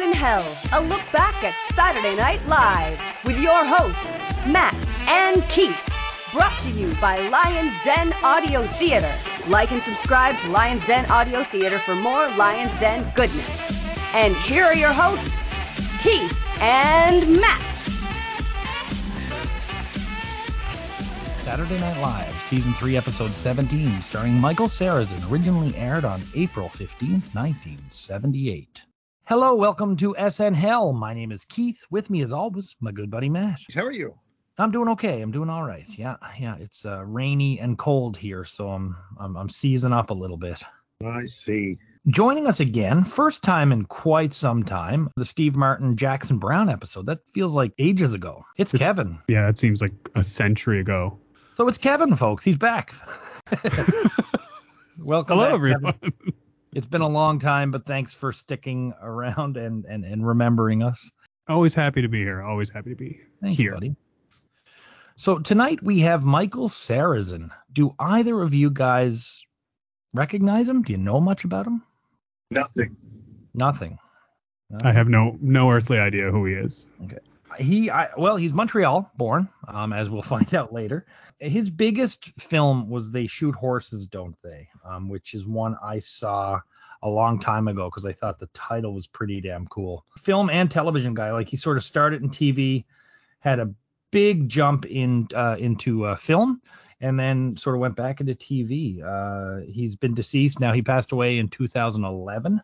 [0.00, 4.04] In hell, a look back at Saturday Night Live with your hosts,
[4.44, 4.74] Matt
[5.08, 5.78] and Keith.
[6.32, 9.10] Brought to you by Lions Den Audio Theater.
[9.46, 13.86] Like and subscribe to Lions Den Audio Theater for more Lions Den goodness.
[14.14, 15.30] And here are your hosts,
[16.02, 17.74] Keith and Matt.
[21.44, 27.32] Saturday Night Live, Season 3, Episode 17, starring Michael Sarrazin, originally aired on April 15th,
[27.34, 28.82] 1978.
[29.26, 30.92] Hello, welcome to SN Hell.
[30.92, 31.82] My name is Keith.
[31.90, 33.58] With me, as always, my good buddy Matt.
[33.74, 34.18] How are you?
[34.58, 35.22] I'm doing okay.
[35.22, 35.86] I'm doing all right.
[35.88, 36.56] Yeah, yeah.
[36.60, 40.62] It's uh, rainy and cold here, so I'm, I'm I'm seizing up a little bit.
[41.02, 41.78] I see.
[42.06, 47.06] Joining us again, first time in quite some time, the Steve Martin Jackson Browne episode.
[47.06, 48.44] That feels like ages ago.
[48.58, 49.18] It's, it's Kevin.
[49.26, 51.18] Yeah, it seems like a century ago.
[51.54, 52.44] So it's Kevin, folks.
[52.44, 52.94] He's back.
[54.98, 55.38] Welcome.
[55.38, 55.92] Hello, back, everyone.
[55.94, 56.34] Kevin.
[56.74, 61.10] It's been a long time, but thanks for sticking around and, and, and remembering us.
[61.48, 62.42] Always happy to be here.
[62.42, 63.74] Always happy to be Thank here.
[63.74, 63.94] Buddy.
[65.16, 67.50] So tonight we have Michael Sarrazin.
[67.72, 69.40] Do either of you guys
[70.14, 70.82] recognize him?
[70.82, 71.82] Do you know much about him?
[72.50, 72.96] Nothing.
[73.54, 73.98] Nothing.
[74.82, 76.86] I uh, have no no earthly idea who he is.
[77.04, 77.18] Okay.
[77.58, 81.06] He, I, well, he's Montreal born, um, as we'll find out later.
[81.38, 84.68] His biggest film was They Shoot Horses, Don't They?
[84.84, 86.60] Um, which is one I saw
[87.02, 90.04] a long time ago because I thought the title was pretty damn cool.
[90.18, 92.84] Film and television guy, like he sort of started in TV,
[93.40, 93.70] had a
[94.10, 96.62] big jump in uh, into uh, film,
[97.00, 99.02] and then sort of went back into TV.
[99.02, 100.72] Uh, he's been deceased now.
[100.72, 102.60] He passed away in 2011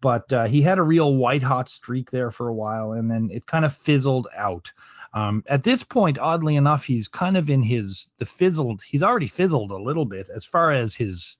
[0.00, 3.28] but uh, he had a real white hot streak there for a while, and then
[3.32, 4.70] it kind of fizzled out.
[5.14, 8.82] Um, at this point, oddly enough, he's kind of in his the fizzled.
[8.82, 11.36] He's already fizzled a little bit as far as his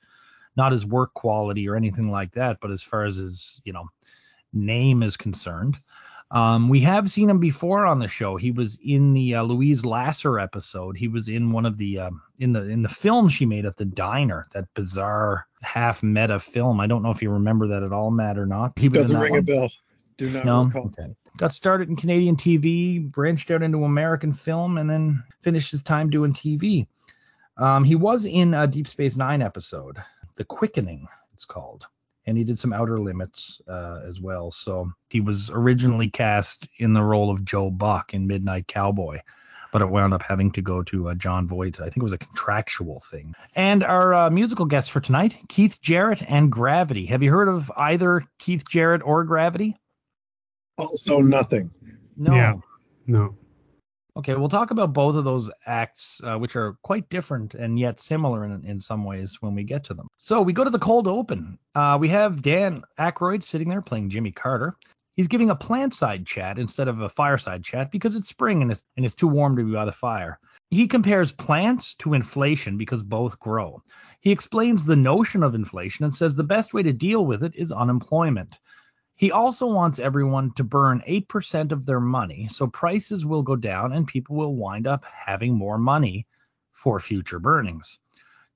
[0.56, 3.88] not his work quality or anything like that, but as far as his you know
[4.52, 5.78] name is concerned.
[6.30, 8.36] Um, we have seen him before on the show.
[8.36, 10.96] He was in the uh, Louise Lasser episode.
[10.96, 13.78] He was in one of the um, in the in the film she made at
[13.78, 16.80] the diner, that bizarre half meta film.
[16.80, 18.78] I don't know if you remember that at all, Matt, or not.
[18.78, 19.38] He was doesn't ring one.
[19.38, 19.70] a bell.
[20.18, 20.64] Do not no?
[20.64, 20.86] recall.
[20.98, 21.14] Okay.
[21.38, 26.10] Got started in Canadian TV, branched out into American film, and then finished his time
[26.10, 26.86] doing TV.
[27.56, 29.96] Um, he was in a Deep Space Nine episode,
[30.36, 31.86] The Quickening, it's called
[32.28, 34.50] and he did some Outer Limits uh, as well.
[34.50, 39.20] So he was originally cast in the role of Joe Buck in Midnight Cowboy,
[39.72, 41.80] but it wound up having to go to uh, Jon Voight.
[41.80, 43.34] I think it was a contractual thing.
[43.54, 47.06] And our uh, musical guests for tonight, Keith Jarrett and Gravity.
[47.06, 49.80] Have you heard of either Keith Jarrett or Gravity?
[50.76, 51.70] Also nothing.
[52.14, 52.34] No.
[52.34, 52.54] Yeah.
[53.06, 53.36] No.
[54.16, 58.00] Okay, we'll talk about both of those acts, uh, which are quite different and yet
[58.00, 60.08] similar in, in some ways when we get to them.
[60.18, 61.58] So we go to the cold open.
[61.74, 64.76] Uh, we have Dan Aykroyd sitting there playing Jimmy Carter.
[65.14, 68.70] He's giving a plant side chat instead of a fireside chat because it's spring and
[68.70, 70.38] it's, and it's too warm to be by the fire.
[70.70, 73.82] He compares plants to inflation because both grow.
[74.20, 77.54] He explains the notion of inflation and says the best way to deal with it
[77.54, 78.58] is unemployment.
[79.18, 83.92] He also wants everyone to burn 8% of their money, so prices will go down
[83.92, 86.24] and people will wind up having more money
[86.70, 87.98] for future burnings.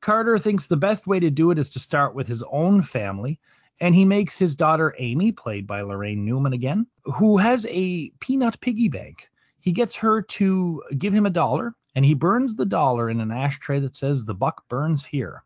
[0.01, 3.41] Carter thinks the best way to do it is to start with his own family,
[3.81, 8.61] and he makes his daughter Amy, played by Laraine Newman again, who has a peanut
[8.61, 9.29] piggy bank.
[9.59, 13.33] He gets her to give him a dollar, and he burns the dollar in an
[13.33, 15.43] ashtray that says, The buck burns here.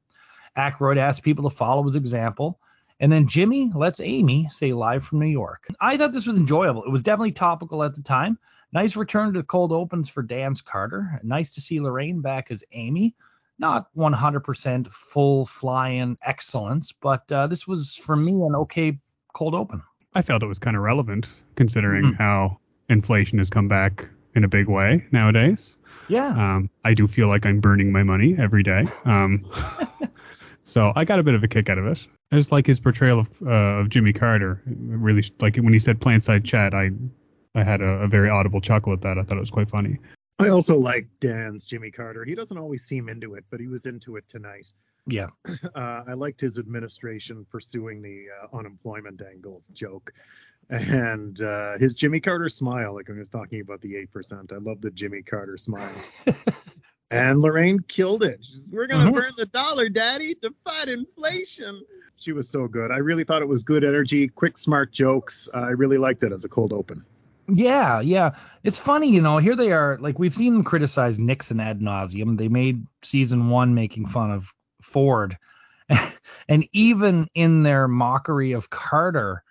[0.58, 2.60] Aykroyd asks people to follow his example.
[3.00, 5.66] And then Jimmy lets Amy say live from New York.
[5.80, 6.82] I thought this was enjoyable.
[6.84, 8.38] It was definitely topical at the time.
[8.72, 11.20] Nice return to cold opens for Dan's Carter.
[11.22, 13.14] Nice to see Laraine back as Amy.
[13.58, 18.98] Not 100% full flying excellence, but uh, this was for me an okay
[19.34, 19.82] cold open.
[20.14, 22.22] I felt it was kind of relevant considering mm-hmm.
[22.22, 22.58] how
[22.88, 25.76] inflation has come back in a big way nowadays.
[26.08, 26.28] Yeah.
[26.28, 28.86] Um, I do feel like I'm burning my money every day.
[29.04, 29.44] Um,
[30.66, 32.04] so I got a bit of a kick out of it.
[32.32, 34.60] I just like his portrayal of, uh, of Jimmy Carter.
[34.66, 36.90] Really, like when he said "plant side chat," I
[37.54, 39.16] I had a, a, very audible chuckle at that.
[39.16, 39.98] I thought it was quite funny.
[40.40, 42.24] I also like Dan's Jimmy Carter.
[42.24, 44.72] He doesn't always seem into it, but he was into it tonight.
[45.06, 45.28] Yeah.
[45.74, 50.12] Uh, I liked his administration pursuing the uh, unemployment angle joke,
[50.70, 54.52] and uh, his Jimmy Carter smile, like when he was talking about the eight percent.
[54.52, 55.94] I love the Jimmy Carter smile.
[57.10, 58.44] and Laraine killed it.
[58.44, 59.14] Says, We're gonna mm-hmm.
[59.14, 61.82] burn the dollar, Daddy, to fight inflation
[62.16, 62.90] she was so good.
[62.90, 65.48] I really thought it was good energy, quick, smart jokes.
[65.52, 67.04] I really liked it as a cold open.
[67.48, 68.32] Yeah, yeah.
[68.64, 69.98] It's funny, you know, here they are.
[70.00, 72.36] Like, we've seen them criticize Nixon ad nauseum.
[72.36, 75.38] They made season one making fun of Ford.
[76.48, 79.44] and even in their mockery of Carter,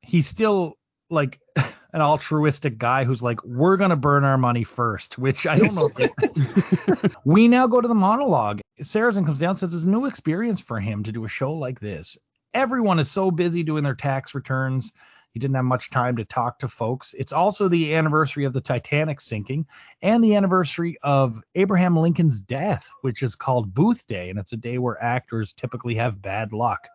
[0.00, 0.78] he still
[1.10, 1.40] like
[1.92, 7.10] an altruistic guy who's like, we're gonna burn our money first, which I don't know.
[7.24, 8.60] we now go to the monologue.
[8.80, 11.80] Sarrazin comes down says it's a new experience for him to do a show like
[11.80, 12.18] this.
[12.54, 14.92] Everyone is so busy doing their tax returns.
[15.32, 17.14] He didn't have much time to talk to folks.
[17.18, 19.66] It's also the anniversary of the Titanic sinking
[20.02, 24.56] and the anniversary of Abraham Lincoln's death, which is called Booth Day, and it's a
[24.56, 26.88] day where actors typically have bad luck.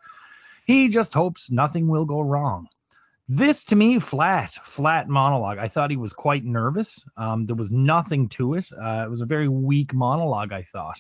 [0.66, 2.68] He just hopes nothing will go wrong.
[3.30, 5.58] This to me, flat, flat monologue.
[5.58, 7.06] I thought he was quite nervous.
[7.16, 8.66] Um, there was nothing to it.
[8.74, 10.98] Uh, it was a very weak monologue, I thought.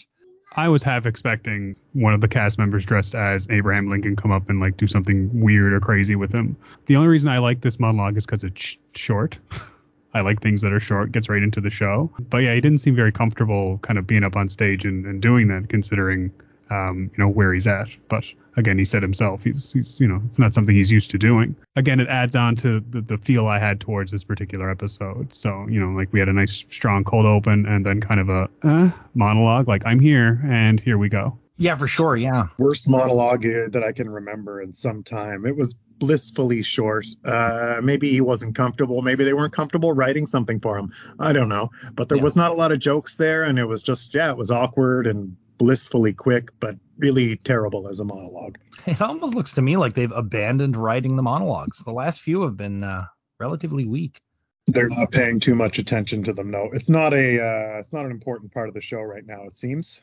[0.55, 4.49] I was half expecting one of the cast members dressed as Abraham Lincoln come up
[4.49, 6.55] and like do something weird or crazy with him.
[6.85, 9.37] The only reason I like this monologue is because it's sh- short.
[10.13, 12.13] I like things that are short, gets right into the show.
[12.29, 15.21] But yeah, he didn't seem very comfortable kind of being up on stage and, and
[15.21, 16.31] doing that, considering
[16.73, 17.89] um, you know where he's at.
[18.09, 18.25] But
[18.57, 21.55] again, he said himself, he's, he's you know it's not something he's used to doing.
[21.75, 25.33] Again, it adds on to the, the feel I had towards this particular episode.
[25.33, 28.29] So you know, like we had a nice strong cold open and then kind of
[28.29, 31.37] a uh, monologue, like I'm here and here we go.
[31.57, 32.15] Yeah, for sure.
[32.17, 32.47] Yeah.
[32.57, 35.45] Worst monologue uh, that I can remember in some time.
[35.45, 37.05] It was blissfully short.
[37.23, 39.03] Uh, maybe he wasn't comfortable.
[39.03, 40.91] Maybe they weren't comfortable writing something for him.
[41.19, 41.69] I don't know.
[41.93, 42.23] But there Yeah.
[42.23, 45.05] was not a lot of jokes there, and it was just yeah, it was awkward
[45.05, 48.57] and blissfully quick, but really terrible as a monologue.
[48.85, 51.77] It almost looks to me like they've abandoned writing the monologues.
[51.85, 53.05] The last few have been uh,
[53.39, 54.19] relatively weak.
[54.67, 56.51] They're not paying too much attention to them.
[56.51, 59.45] No, it's not a uh, it's not an important part of the show right now.
[59.45, 60.01] It seems.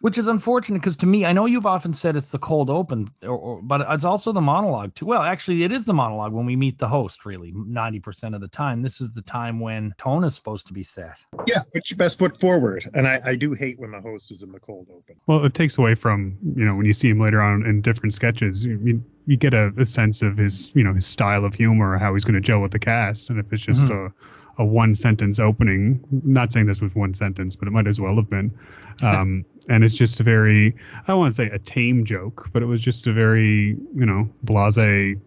[0.00, 3.08] Which is unfortunate because to me, I know you've often said it's the cold open,
[3.22, 5.06] or, or, but it's also the monologue too.
[5.06, 7.24] Well, actually, it is the monologue when we meet the host.
[7.24, 10.74] Really, ninety percent of the time, this is the time when tone is supposed to
[10.74, 11.16] be set.
[11.46, 12.84] Yeah, put your best foot forward.
[12.92, 15.16] And I, I do hate when the host is in the cold open.
[15.26, 18.12] Well, it takes away from you know when you see him later on in different
[18.12, 21.54] sketches, you you, you get a, a sense of his you know his style of
[21.54, 23.30] humor or how he's going to gel with the cast.
[23.30, 24.06] And if it's just mm-hmm.
[24.06, 24.12] a
[24.58, 28.16] a one sentence opening, not saying this was one sentence, but it might as well
[28.16, 28.56] have been.
[29.02, 32.62] Um, and it's just a very I don't want to say a tame joke, but
[32.62, 34.78] it was just a very you know blase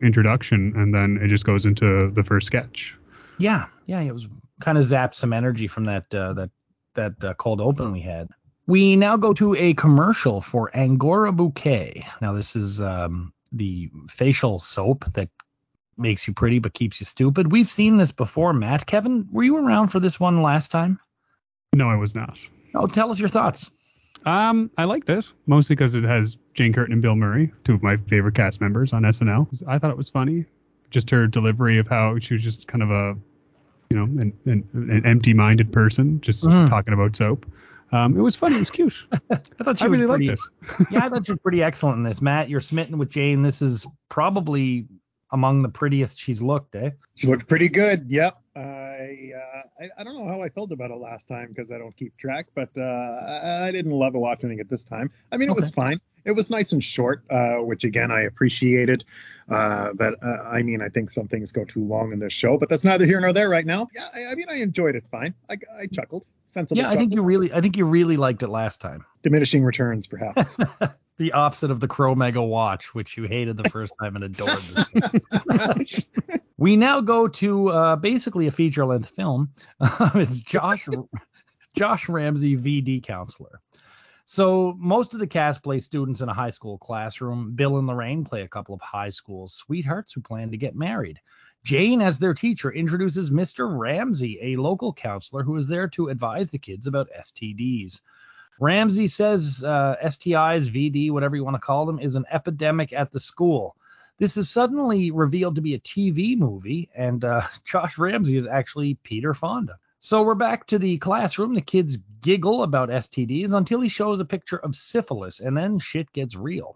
[0.02, 2.98] introduction, and then it just goes into the first sketch.
[3.38, 4.28] Yeah, yeah, it was
[4.60, 6.50] kind of zapped some energy from that uh, that
[6.96, 8.28] that uh, cold open we had.
[8.68, 12.06] We now go to a commercial for Angora Bouquet.
[12.22, 15.30] Now this is um, the facial soap that
[16.00, 17.52] makes you pretty but keeps you stupid.
[17.52, 18.86] We've seen this before, Matt.
[18.86, 21.00] Kevin, were you around for this one last time?
[21.74, 22.40] No, I was not.
[22.76, 23.72] Oh, tell us your thoughts.
[24.26, 27.84] Um, I liked it mostly because it has Jane Curtin and Bill Murray, two of
[27.84, 29.64] my favorite cast members on SNL.
[29.68, 30.46] I thought it was funny,
[30.90, 33.16] just her delivery of how she was just kind of a,
[33.90, 36.68] you know, an, an, an empty-minded person just Mhm.
[36.68, 37.46] talking about soap.
[37.92, 38.58] Um, it was funny.
[38.58, 39.06] It was cute.
[39.32, 40.42] I thought she I really pretty, liked
[40.80, 40.88] it.
[40.92, 42.22] yeah, I thought she was pretty excellent in this.
[42.22, 43.42] Matt, you're smitten with Jane.
[43.42, 44.86] This is probably
[45.32, 46.92] among the prettiest she's looked, eh?
[47.16, 48.10] She looked pretty good.
[48.10, 48.38] Yep.
[48.56, 51.78] I, uh, I I don't know how I felt about it last time because I
[51.78, 55.12] don't keep track, but uh, I, didn't love watching it this time.
[55.32, 56.02] I mean, it was fine.
[56.26, 59.06] It was nice and short, uh, which again I appreciated.
[59.48, 62.58] Uh, but uh, I mean, I think some things go too long in this show,
[62.58, 63.88] but that's neither here nor there right now.
[63.96, 65.34] Yeah, I, I mean, I enjoyed it fine.
[65.50, 66.26] I, I chuckled.
[66.50, 66.82] Sensible.
[66.82, 69.06] Yeah, I think you really, I think you really liked it last time.
[69.24, 70.58] diminishing returns, perhaps.
[71.18, 74.64] the opposite of the Crow Mega watch, which you hated the first time and adored.
[76.60, 79.50] We now go to uh, basically a feature-length film.
[80.16, 80.86] it's Josh
[81.74, 83.62] Josh Ramsey, VD counselor.
[84.26, 87.56] So most of the cast play students in a high school classroom.
[87.56, 91.22] Bill and Laraine play a couple of high school sweethearts who plan to get married.
[91.64, 93.78] Jane, as their teacher, introduces Mr.
[93.78, 98.02] Ramsey, a local counselor who is there to advise the kids about STDs.
[98.60, 103.12] Ramsey says uh, STIs, VD, whatever you want to call them, is an epidemic at
[103.12, 103.76] the school.
[104.18, 108.96] This is suddenly revealed to be a TV movie, and uh, Josh Ramsey is actually
[108.96, 109.78] Peter Fonda.
[110.02, 111.54] So we're back to the classroom.
[111.54, 116.12] The kids giggle about STDs until he shows a picture of syphilis, and then shit
[116.12, 116.76] gets real.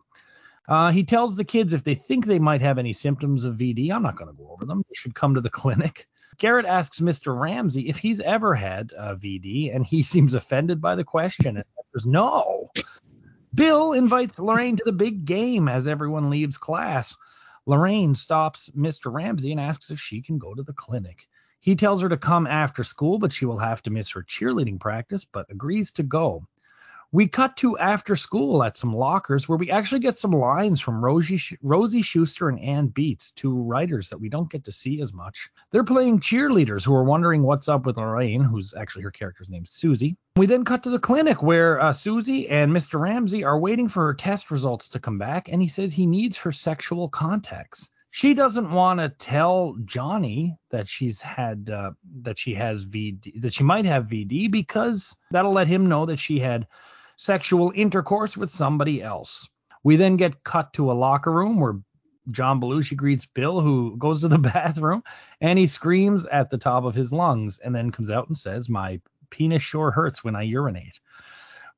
[0.67, 3.91] Uh, he tells the kids if they think they might have any symptoms of VD,
[3.91, 4.84] I'm not going to go over them.
[4.89, 6.08] They should come to the clinic.
[6.38, 7.39] Garrett asks Mr.
[7.39, 11.65] Ramsey if he's ever had uh, VD, and he seems offended by the question and
[11.77, 12.70] answers no.
[13.53, 17.15] Bill invites Laraine to the big game as everyone leaves class.
[17.67, 19.13] Laraine stops Mr.
[19.13, 21.27] Ramsey and asks if she can go to the clinic.
[21.60, 24.79] He tells her to come after school, but she will have to miss her cheerleading
[24.79, 26.46] practice, but agrees to go.
[27.13, 31.05] We cut to after school at some lockers where we actually get some lines from
[31.05, 35.13] Rosie, Rosie Shuster and Anne Beatts, two writers that we don't get to see as
[35.13, 35.51] much.
[35.70, 39.63] They're playing cheerleaders who are wondering what's up with Laraine, who's actually her character's name
[39.67, 40.17] Susie.
[40.38, 43.00] We then cut to the clinic where uh, Susie and Mr.
[43.00, 46.36] Ramsey are waiting for her test results to come back, and he says he needs
[46.38, 47.91] her sexual contacts.
[48.10, 51.91] She doesn't want to tell Johnny that she's had uh,
[52.22, 56.17] that she has VD that she might have VD because that'll let him know that
[56.17, 56.67] she had
[57.17, 59.48] sexual intercourse with somebody else.
[59.84, 61.75] We then get cut to a locker room where
[62.32, 65.03] John Belushi greets Bill, who goes to the bathroom,
[65.41, 68.70] and he screams at the top of his lungs and then comes out and says,
[68.70, 71.00] My penis sure hurts when I urinate.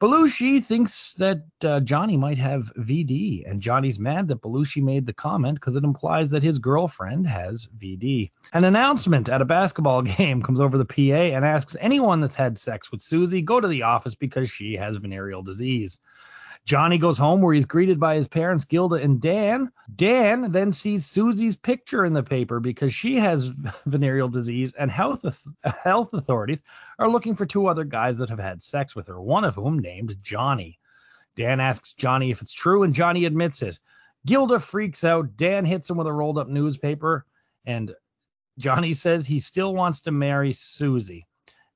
[0.01, 5.13] Belushi thinks that uh, Johnny might have VD, and Johnny's mad that Belushi made the
[5.13, 8.29] comment because it implies that his girlfriend has VD.
[8.51, 12.57] An announcement at a basketball game comes over the PA and asks anyone that's had
[12.57, 16.01] sex with Susie go to the office because she has venereal disease.
[16.65, 19.72] Johnny goes home where he's greeted by his parents, Gilda and Dan.
[19.95, 23.51] Dan then sees Susie's picture in the paper because she has
[23.86, 25.24] venereal disease, and health
[25.63, 26.63] health authorities
[26.98, 29.77] are looking for two other guys that have had sex with her, one of whom
[29.77, 30.79] named Johnny.
[31.36, 33.79] Dan asks Johnny if it's true, and Johnny admits it.
[34.25, 35.38] Gilda freaks out.
[35.38, 37.27] Dan hits him with a rolled up newspaper,
[37.65, 37.93] and
[38.57, 41.27] Johnny says he still wants to marry Susie.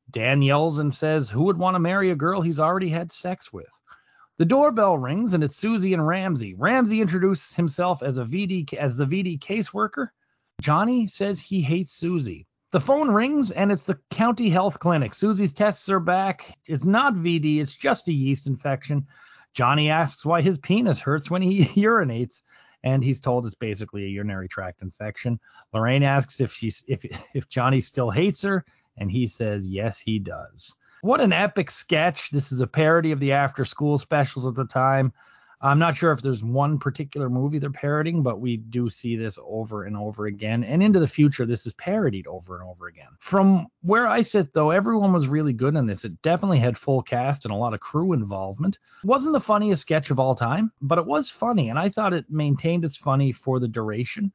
[0.10, 3.53] Dan yells and says, Who would want to marry a girl he's already had sex
[3.53, 3.69] with?
[4.39, 6.53] The doorbell rings and it's Susie and Ramsey.
[6.53, 10.08] Ramsey introduces himself as a VD as the VD caseworker.
[10.62, 12.48] Johnny says he hates Susie.
[12.72, 15.13] The phone rings and it's the county health clinic.
[15.13, 16.58] Susie's tests are back.
[16.67, 19.05] It's not VD, it's just a yeast infection.
[19.53, 22.41] Johnny asks why his penis hurts when he urinates,
[22.84, 25.38] and he's told it's basically a urinary tract infection.
[25.74, 27.03] Laraine asks if she's if
[27.34, 28.63] if Johnny still hates her,
[28.96, 30.74] and he says yes, he does.
[31.01, 32.29] What an epic sketch.
[32.29, 35.13] This is a parody of the after school specials at the time.
[35.62, 39.38] I'm not sure if there's one particular movie they're parodying, but we do see this
[39.46, 40.63] over and over again.
[40.63, 43.10] And into the future, this is parodied over and over again.
[43.20, 46.06] From where I sit, though, everyone was really good in this.
[46.06, 48.79] It definitely had full cast and a lot of crew involvement.
[49.03, 52.13] It wasn't the funniest sketch of all time, but it was funny, and I thought
[52.13, 54.32] it maintained its funny for the duration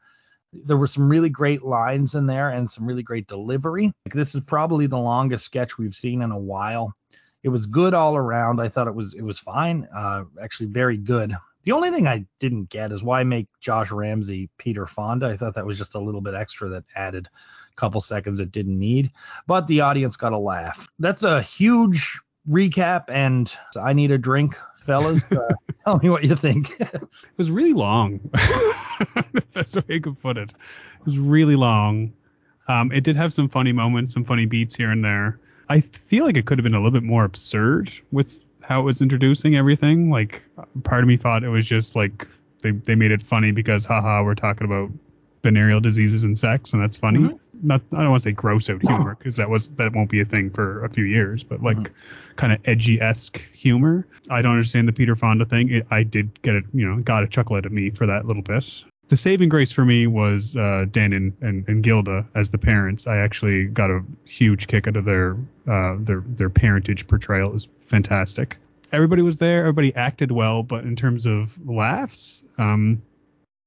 [0.65, 3.93] there were some really great lines in there and some really great delivery.
[4.07, 6.95] Like, this is probably the longest sketch we've seen in a while.
[7.43, 8.61] It was good all around.
[8.61, 9.87] I thought it was it was fine.
[9.95, 11.35] Uh, actually, very good.
[11.65, 15.29] The only thing I didn't get is why make Josh Ramsey Peter Fonda.
[15.29, 18.53] I thought that was just a little bit extra that added a couple seconds it
[18.53, 19.11] didn't need.
[19.47, 20.89] But the audience got a laugh.
[20.99, 25.25] That's a huge recap, and I need a drink fellas.
[25.31, 25.49] Uh,
[25.85, 26.77] tell me what you think.
[26.81, 28.21] it was really long.
[29.53, 30.51] That's the way I could put it.
[30.51, 32.13] It was really long.
[32.69, 35.39] Um, it did have some funny moments, some funny beats here and there.
[35.69, 38.85] I feel like it could have been a little bit more absurd with how it
[38.85, 40.11] was introducing everything.
[40.11, 40.43] Like,
[40.83, 42.27] part of me thought it was just like
[42.63, 44.91] they, they made it funny because, haha, we're talking about
[45.43, 47.21] venereal diseases and sex, and that's funny.
[47.21, 47.37] Mm-hmm.
[47.63, 50.21] Not, I don't want to say gross out humor because that was that won't be
[50.21, 52.35] a thing for a few years, but like mm-hmm.
[52.37, 54.07] kind of edgy esque humor.
[54.31, 55.71] I don't understand the Peter Fonda thing.
[55.71, 58.27] It, I did get it, you know, got a chuckle out of me for that
[58.27, 58.85] little bit.
[59.09, 63.07] The saving grace for me was uh, Dan and, and, and, Gilda as the parents.
[63.07, 67.51] I actually got a huge kick out of their uh, their their parentage portrayal.
[67.51, 68.57] It was fantastic.
[68.93, 69.61] Everybody was there.
[69.61, 73.03] Everybody acted well, but in terms of laughs, um,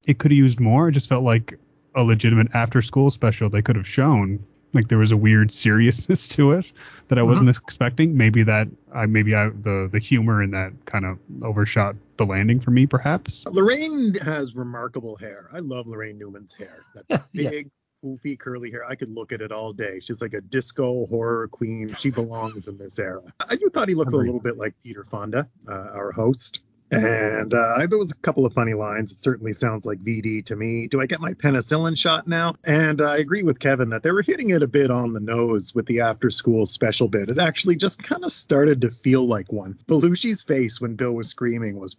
[0.08, 0.88] it could have used more.
[0.88, 1.60] It just felt like
[1.98, 4.39] a legitimate after school special they could have shown.
[4.74, 6.72] Like there was a weird seriousness to it
[7.08, 7.30] that I mm-hmm.
[7.30, 8.16] wasn't expecting.
[8.16, 12.60] Maybe that I maybe I the the humor in that kind of overshot the landing
[12.60, 13.44] for me perhaps.
[13.46, 15.50] Laraine has remarkable hair.
[15.51, 16.84] I love Laraine Newman's hair.
[16.96, 17.72] That yeah, big
[18.04, 18.10] yeah.
[18.10, 18.86] poofy curly hair.
[18.86, 20.00] I could look at it all day.
[20.00, 21.96] She's like a disco horror queen.
[21.98, 23.24] She belongs in this era.
[23.50, 26.60] I do thought he looked a little bit like Peter Fonda, uh, our host.
[26.89, 29.12] And uh, there was a couple of funny lines.
[29.12, 30.88] It certainly sounds like VD to me.
[30.88, 32.56] Do I get my penicillin shot now?
[32.65, 35.75] And I agree with Kevin that they were hitting it a bit on the nose
[35.75, 37.29] with the after school special bit.
[37.29, 39.77] It actually just kind of started to feel like one.
[39.88, 41.98] Belushi's face when Bill was screaming was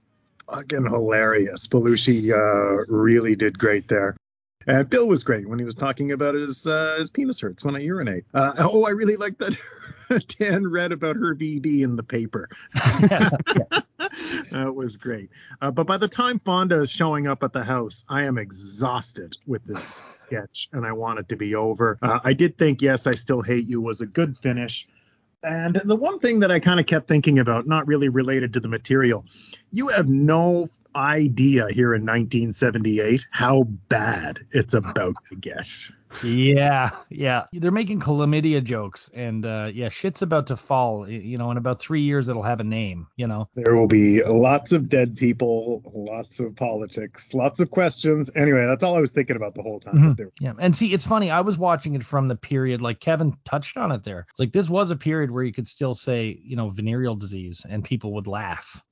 [0.50, 1.66] fucking hilarious.
[1.66, 4.16] Belushi uh, really did great there.
[4.66, 7.74] And Bill was great when he was talking about his uh, his penis hurts when
[7.76, 8.24] I urinate.
[8.34, 9.56] Uh, oh, I really like that
[10.38, 12.48] Dan read about her VD in the paper.
[14.50, 15.30] that was great.
[15.60, 19.36] Uh, but by the time Fonda is showing up at the house, I am exhausted
[19.46, 21.98] with this sketch and I want it to be over.
[22.02, 24.88] Uh, I did think, yes, I Still Hate You was a good finish.
[25.42, 28.60] And the one thing that I kind of kept thinking about, not really related to
[28.60, 29.24] the material,
[29.70, 30.66] you have no
[30.96, 35.68] idea here in 1978 how bad it's about to get.
[36.22, 37.46] Yeah, yeah.
[37.52, 41.08] They're making chlamydia jokes, and uh, yeah, shit's about to fall.
[41.08, 43.06] You know, in about three years, it'll have a name.
[43.16, 48.30] You know, there will be lots of dead people, lots of politics, lots of questions.
[48.34, 49.94] Anyway, that's all I was thinking about the whole time.
[50.16, 50.44] Mm-hmm.
[50.44, 51.30] Yeah, and see, it's funny.
[51.30, 54.26] I was watching it from the period, like Kevin touched on it there.
[54.30, 57.64] It's like this was a period where you could still say, you know, venereal disease,
[57.68, 58.82] and people would laugh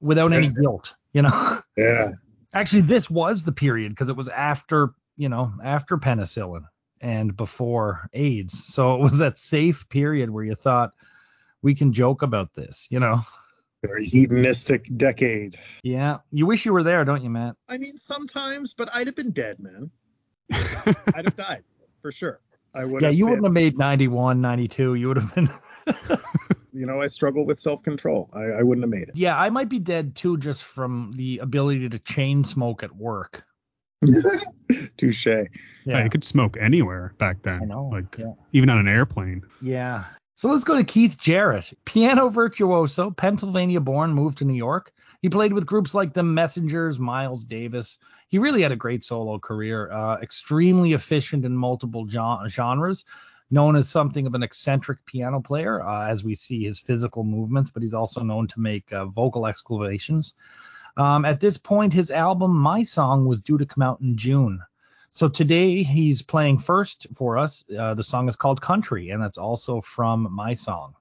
[0.00, 0.94] without any guilt.
[1.12, 1.60] You know.
[1.76, 2.12] Yeah.
[2.54, 6.64] Actually, this was the period because it was after, you know, after penicillin
[7.00, 8.64] and before AIDS.
[8.66, 10.92] So it was that safe period where you thought
[11.62, 13.20] we can joke about this, you know.
[13.82, 15.56] Very hedonistic decade.
[15.82, 16.18] Yeah.
[16.30, 17.56] You wish you were there, don't you, Matt?
[17.68, 19.90] I mean, sometimes, but I'd have been dead, man.
[20.52, 21.64] I'd have died
[22.00, 22.40] for sure.
[22.74, 23.02] I would.
[23.02, 24.94] Yeah, have you been, wouldn't have made 91, 92.
[24.94, 25.50] You would have been.
[26.76, 28.28] You know, I struggle with self control.
[28.32, 29.16] I, I wouldn't have made it.
[29.16, 33.44] yeah, I might be dead too, just from the ability to chain smoke at work.
[34.96, 35.26] Touche.
[35.26, 36.02] Yeah.
[36.02, 37.60] you could smoke anywhere back then.
[37.62, 37.90] I know.
[37.92, 38.32] Like yeah.
[38.52, 39.42] even on an airplane.
[39.60, 40.04] Yeah.
[40.36, 44.92] So let's go to Keith Jarrett, piano virtuoso, Pennsylvania born, moved to New York.
[45.22, 47.98] He played with groups like the Messengers, Miles Davis.
[48.28, 53.04] He really had a great solo career, uh, extremely efficient in multiple gen- genres,
[53.50, 57.70] known as something of an eccentric piano player, uh, as we see his physical movements,
[57.70, 60.34] but he's also known to make uh, vocal exclamations.
[60.96, 64.60] Um, at this point, his album My Song was due to come out in June.
[65.10, 67.64] So today he's playing first for us.
[67.76, 70.94] Uh, the song is called Country, and that's also from My Song.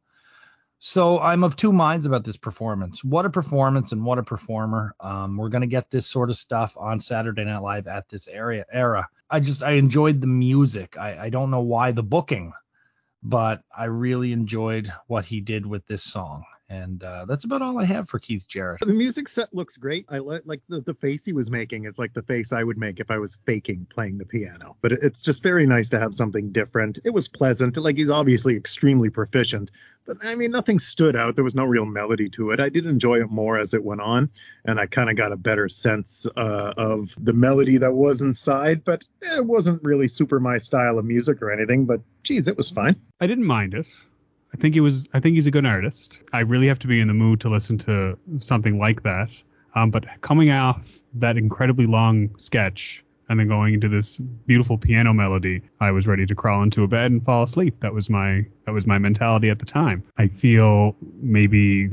[0.78, 3.04] So I'm of two minds about this performance.
[3.04, 4.94] What a performance and what a performer.
[5.00, 8.66] Um, we're gonna get this sort of stuff on Saturday Night Live at this area
[8.72, 9.08] era.
[9.30, 10.98] I just I enjoyed the music.
[10.98, 12.52] I, I don't know why the booking,
[13.24, 16.44] but I really enjoyed what he did with this song.
[16.74, 18.80] And uh, that's about all I have for Keith Jarrett.
[18.80, 20.08] The music set looks great.
[20.10, 21.86] I like like the, the face he was making.
[21.86, 24.76] It's like the face I would make if I was faking playing the piano.
[24.82, 26.98] But it, it's just very nice to have something different.
[27.06, 27.78] It was pleasant.
[27.78, 29.70] Like he's obviously extremely proficient,
[30.08, 31.36] but I mean nothing stood out.
[31.36, 32.60] There was no real melody to it.
[32.60, 34.32] I did enjoy it more as it went on,
[34.66, 38.84] and I kind of got a better sense uh, of the melody that was inside.
[38.84, 41.86] But it wasn't really super my style of music or anything.
[41.86, 42.96] But geez, it was fine.
[43.20, 43.86] I didn't mind it.
[44.54, 45.08] I think he was.
[45.14, 46.20] I think he's a good artist.
[46.32, 49.32] I really have to be in the mood to listen to something like that.
[49.76, 55.14] Um, but coming off that incredibly long sketch and then going into this beautiful piano
[55.14, 57.80] melody, I was ready to crawl into a bed and fall asleep.
[57.80, 60.04] That was my that was my mentality at the time.
[60.18, 61.90] I feel maybe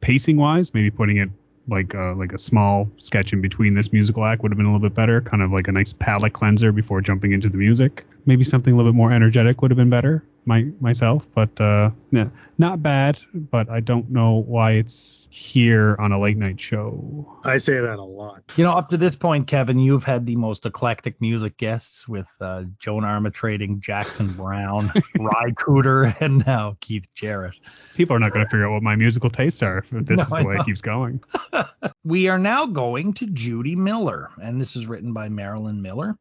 [0.00, 1.30] pacing wise, maybe putting it
[1.68, 4.72] like uh, like a small sketch in between this musical act would have been a
[4.72, 8.04] little bit better, kind of like a nice palate cleanser before jumping into the music.
[8.26, 11.26] Maybe something a little bit more energetic would have been better, my myself.
[11.34, 12.28] But uh, yeah,
[12.58, 13.20] not bad.
[13.34, 17.38] But I don't know why it's here on a late night show.
[17.44, 18.42] I say that a lot.
[18.56, 22.28] You know, up to this point, Kevin, you've had the most eclectic music guests with
[22.40, 27.58] uh, Joan Armatrading, Jackson Browne, Ry Cooder, and now Keith Jarrett.
[27.94, 30.22] People are not going to figure out what my musical tastes are if this No,
[30.24, 30.60] is the I way know.
[30.60, 31.22] it keeps going.
[32.04, 36.18] We are now going to Judy Miller, and this is written by Marilyn Miller.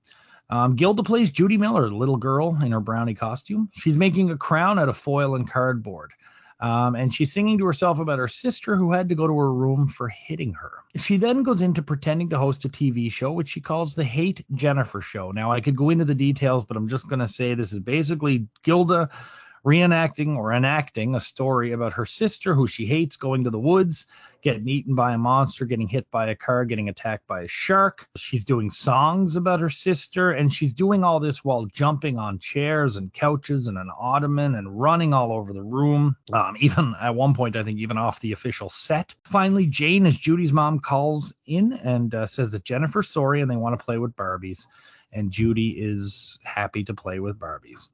[0.52, 3.70] Um, Gilda plays Judy Miller, a little girl in her brownie costume.
[3.74, 6.12] She's making a crown out of foil and cardboard.
[6.60, 9.52] Um, and she's singing to herself about her sister who had to go to her
[9.52, 10.72] room for hitting her.
[10.96, 14.46] She then goes into pretending to host a TV show, which she calls the Hate
[14.54, 15.32] Jennifer Show.
[15.32, 17.80] Now, I could go into the details, but I'm just going to say this is
[17.80, 19.10] basically Gilda
[19.66, 24.08] reenacting or enacting a story about her sister who she hates going to the woods,
[24.42, 28.08] getting eaten by a monster, getting hit by a car, getting attacked by a shark.
[28.16, 32.98] She's doing songs about her sister, and she's doing all this while jumping on chairs
[32.98, 36.16] and couches and an ottoman and running all over the room.
[36.34, 39.14] Um, even at one point, I think even off the official set.
[39.26, 43.56] Finally, Jane, as Judy's mom, calls in and uh, says that Jennifer's sorry and they
[43.56, 44.66] want to play with Barbies.
[45.14, 47.90] And Judy is happy to play with Barbies.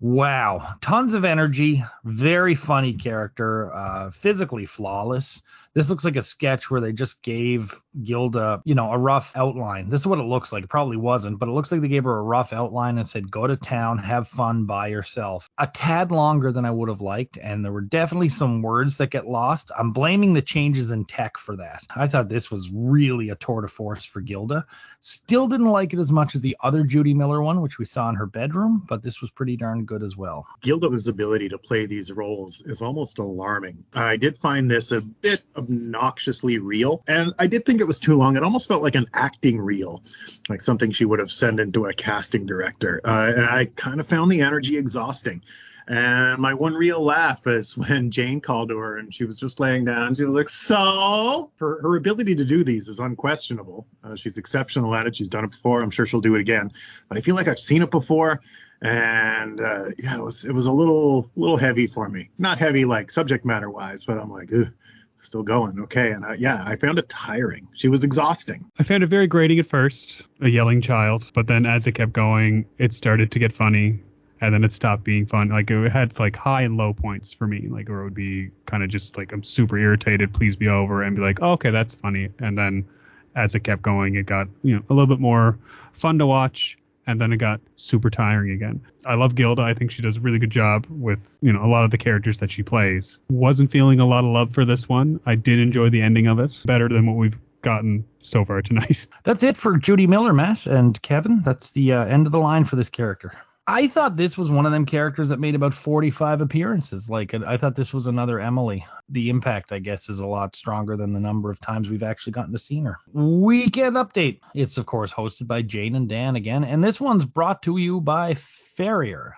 [0.00, 5.42] Wow, tons of energy, very funny character, uh, physically flawless.
[5.78, 9.90] This looks like a sketch where they just gave Gilda, you know, a rough outline.
[9.90, 10.64] This is what it looks like.
[10.64, 13.30] It probably wasn't, but it looks like they gave her a rough outline and said,
[13.30, 15.48] go to town, have fun by yourself.
[15.56, 19.10] A tad longer than I would have liked, and there were definitely some words that
[19.10, 19.70] get lost.
[19.78, 21.84] I'm blaming the changes in tech for that.
[21.94, 24.66] I thought this was really a tour de force for Gilda.
[25.00, 28.08] Still didn't like it as much as the other Judy Miller one, which we saw
[28.08, 30.44] in her bedroom, but this was pretty darn good as well.
[30.60, 33.84] Gilda's ability to play these roles is almost alarming.
[33.94, 38.16] I did find this a bit obnoxiously real, and I did think it was too
[38.16, 38.36] long.
[38.36, 40.02] It almost felt like an acting reel,
[40.48, 43.00] like something she would have sent into a casting director.
[43.04, 45.42] Uh, and I kind of found the energy exhausting.
[45.86, 49.58] And my one real laugh is when Jane called to her and she was just
[49.58, 50.14] laying down.
[50.14, 53.86] She was like, "So." Her her ability to do these is unquestionable.
[54.04, 55.16] Uh, she's exceptional at it.
[55.16, 55.82] She's done it before.
[55.82, 56.72] I'm sure she'll do it again.
[57.08, 58.40] But I feel like I've seen it before
[58.80, 62.30] and uh, yeah, it was it was a little little heavy for me.
[62.38, 64.72] Not heavy like subject matter wise, but I'm like, Ugh,
[65.18, 66.12] still going, okay.
[66.12, 67.68] And I, yeah, I found it tiring.
[67.74, 68.70] She was exhausting.
[68.78, 72.12] I found it very grating at first, a yelling child, but then as it kept
[72.12, 74.00] going, it started to get funny,
[74.40, 75.48] and then it stopped being fun.
[75.48, 77.68] Like it had like high and low points for me.
[77.68, 81.02] Like where it would be kind of just like I'm super irritated, please be over,
[81.02, 82.86] and be like, oh, okay, that's funny, and then
[83.34, 85.58] as it kept going, it got you know a little bit more
[85.92, 88.80] fun to watch, and then it got super tiring again.
[89.06, 89.62] I love Gilda.
[89.62, 91.98] I think she does a really good job with you know a lot of the
[91.98, 93.18] characters that she plays.
[93.30, 95.18] Wasn't feeling a lot of love for this one.
[95.26, 99.06] I did enjoy the ending of it better than what we've gotten so far tonight.
[99.24, 101.42] That's it for Judy Miller, Matt and Kevin.
[101.42, 103.32] That's the uh, end of the line for this character.
[103.70, 107.10] I thought this was one of them characters that made about 45 appearances.
[107.10, 108.82] Like I thought this was another Emily.
[109.10, 112.32] The impact, I guess, is a lot stronger than the number of times we've actually
[112.32, 112.96] gotten to see her.
[113.12, 114.40] Weekend update.
[114.54, 118.00] It's of course hosted by Jane and Dan again, and this one's brought to you
[118.00, 119.34] by Ferrier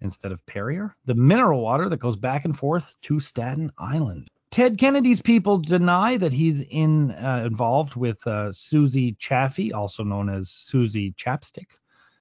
[0.00, 4.28] instead of Perrier, the mineral water that goes back and forth to Staten Island.
[4.52, 10.28] Ted Kennedy's people deny that he's in uh, involved with uh, Susie Chaffee, also known
[10.28, 11.66] as Susie Chapstick.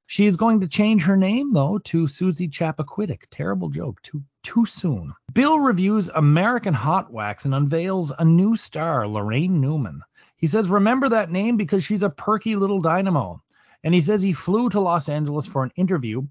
[0.06, 3.22] She is going to change her name though to Susie Chappaquiddick.
[3.32, 4.02] Terrible joke.
[4.04, 5.14] Too too soon.
[5.34, 10.02] Bill reviews American Hot Wax and unveils a new star, Laraine Newman.
[10.36, 13.42] He says, "Remember that name because she's a perky little dynamo."
[13.84, 16.24] And he says he flew to Los Angeles for an interview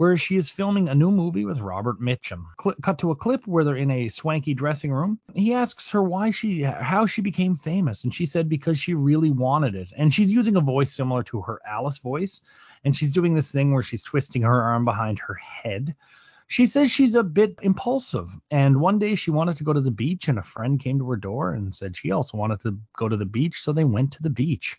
[0.00, 2.42] where she is filming a new movie with Robert Mitchum.
[2.58, 5.20] Cl- cut to a clip where they're in a swanky dressing room.
[5.34, 9.30] He asks her why she how she became famous and she said because she really
[9.30, 9.92] wanted it.
[9.96, 12.40] And she's using a voice similar to her Alice voice
[12.84, 15.94] and she's doing this thing where she's twisting her arm behind her head.
[16.48, 19.90] She says she's a bit impulsive, and one day she wanted to go to the
[19.90, 23.08] beach, and a friend came to her door and said she also wanted to go
[23.08, 24.76] to the beach, so they went to the beach.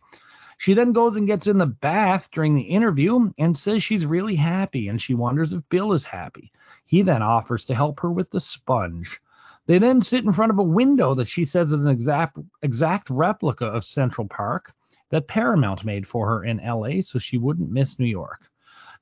[0.62, 4.36] She then goes and gets in the bath during the interview and says she's really
[4.36, 6.52] happy and she wonders if Bill is happy.
[6.86, 9.20] He then offers to help her with the sponge.
[9.66, 13.10] They then sit in front of a window that she says is an exact exact
[13.10, 14.76] replica of Central Park
[15.12, 18.50] that Paramount made for her in LA so she wouldn't miss New York.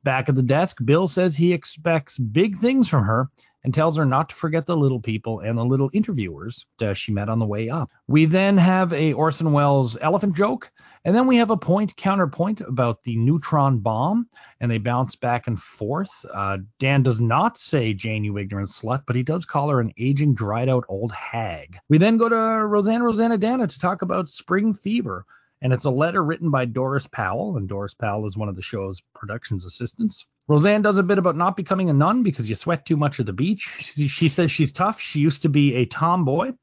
[0.03, 3.29] Back at the desk, Bill says he expects big things from her
[3.65, 7.27] and tells her not to forget the little people and the little interviewers she met
[7.27, 7.91] on the way up.
[8.07, 10.71] We then have a Orson Welles elephant joke,
[11.03, 14.29] and then we have a point counterpoint about the neutron bomb,
[14.61, 16.25] and they bounce back and forth.
[16.33, 19.93] Uh, Dan does not say Jane, you ignorant slut, but he does call her an
[19.97, 21.77] aging, dried out old hag.
[21.89, 25.25] We then go to Roseanne Roseannadanna to talk about spring fever.
[25.61, 28.61] And it's a letter written by Doris Powell, and Doris Powell is one of the
[28.61, 30.25] show's productions assistants.
[30.47, 33.25] Roseanne does a bit about not becoming a nun because you sweat too much at
[33.25, 33.75] the beach.
[33.79, 34.99] She, she says she's tough.
[34.99, 36.53] She used to be a tomboy.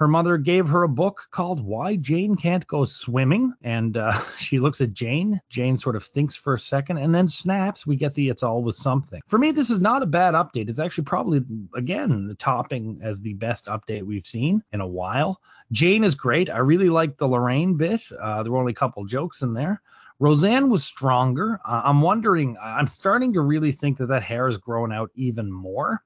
[0.00, 3.52] Her mother gave her a book called Why Jane Can't Go Swimming.
[3.60, 5.42] And uh, she looks at Jane.
[5.50, 7.86] Jane sort of thinks for a second and then snaps.
[7.86, 9.20] We get the It's All With Something.
[9.26, 10.70] For me, this is not a bad update.
[10.70, 11.42] It's actually probably,
[11.74, 15.42] again, the topping as the best update we've seen in a while.
[15.70, 16.48] Jane is great.
[16.48, 18.00] I really like the Laraine bit.
[18.18, 19.82] Uh, there were only a couple jokes in there.
[20.18, 21.60] Roseanne was stronger.
[21.62, 25.52] Uh, I'm wondering, I'm starting to really think that that hair has grown out even
[25.52, 26.02] more.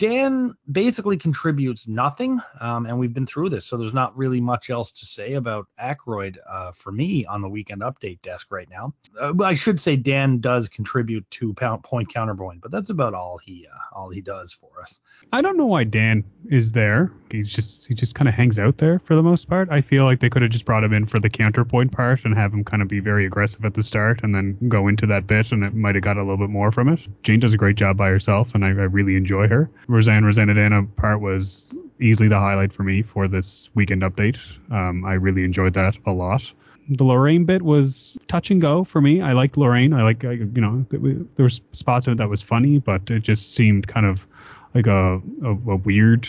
[0.00, 4.70] Dan basically contributes nothing, um, and we've been through this, so there's not really much
[4.70, 8.94] else to say about Aykroyd uh, for me on the weekend update desk right now.
[9.20, 13.66] Uh, I should say Dan does contribute to point counterpoint, but that's about all he
[13.70, 15.00] uh, all he does for us.
[15.34, 17.12] I don't know why Dan is there.
[17.30, 19.68] He's just he just kind of hangs out there for the most part.
[19.70, 22.34] I feel like they could have just brought him in for the counterpoint part and
[22.34, 25.26] have him kind of be very aggressive at the start and then go into that
[25.26, 27.06] bit, and it might have got a little bit more from it.
[27.22, 29.68] Jane does a great job by herself, and I, I really enjoy her.
[29.90, 34.38] Roseanne Roseannadanna part was easily the highlight for me for this weekend update.
[34.70, 36.50] Um, I really enjoyed that a lot.
[36.88, 39.20] The Laraine bit was touch and go for me.
[39.20, 39.94] I liked Laraine.
[39.94, 43.54] I like, you know, there was spots of it that was funny, but it just
[43.54, 44.26] seemed kind of
[44.74, 46.28] like a, a, a weird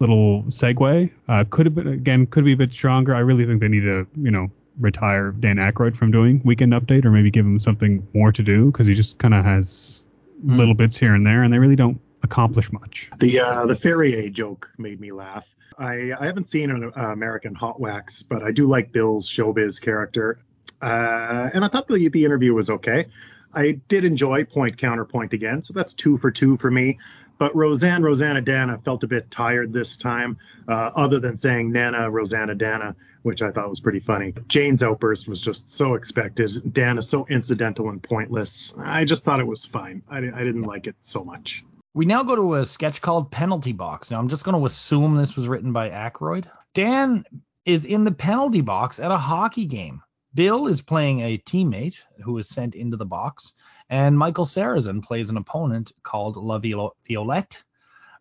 [0.00, 1.10] little segue.
[1.28, 3.14] Uh, could have been again, could be a bit stronger.
[3.14, 7.04] I really think they need to, you know, retire Dan Aykroyd from doing weekend update,
[7.04, 10.02] or maybe give him something more to do because he just kind of has
[10.44, 10.56] mm.
[10.56, 13.10] little bits here and there, and they really don't accomplish much.
[13.18, 15.46] The uh, the Farrier joke made me laugh.
[15.78, 19.80] I, I haven't seen an uh, American Hot Wax, but I do like Bill's showbiz
[19.80, 20.38] character,
[20.82, 23.06] uh, and I thought the the interview was okay.
[23.54, 26.98] I did enjoy point counterpoint again, so that's two for two for me.
[27.38, 32.94] But Roseanne Roseannadanna felt a bit tired this time, uh, other than saying Nana Roseannadanna,
[33.22, 34.32] which I thought was pretty funny.
[34.48, 36.72] Jane's outburst was just so expected.
[36.72, 38.78] Dan is so incidental and pointless.
[38.78, 40.02] I just thought it was fine.
[40.08, 41.64] I, I didn't like it so much.
[41.96, 44.10] We now go to a sketch called Penalty Box.
[44.10, 46.44] Now, I'm just going to assume this was written by Aykroyd.
[46.74, 47.24] Dan
[47.64, 50.02] is in the penalty box at a hockey game.
[50.34, 53.54] Bill is playing a teammate who is sent into the box,
[53.88, 57.62] and Michael Sarrazin plays an opponent called La Violette.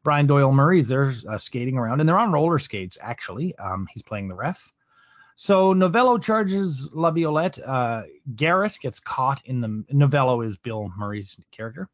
[0.06, 3.58] Brian Doyle Murray's there uh, skating around, and they're on roller skates, actually.
[3.58, 4.72] Um, he's playing the ref.
[5.36, 7.60] So Novello charges La Violette.
[7.60, 8.04] Uh,
[8.38, 9.84] Garrett gets caught in the.
[9.92, 11.90] Novello is Bill Murray's character.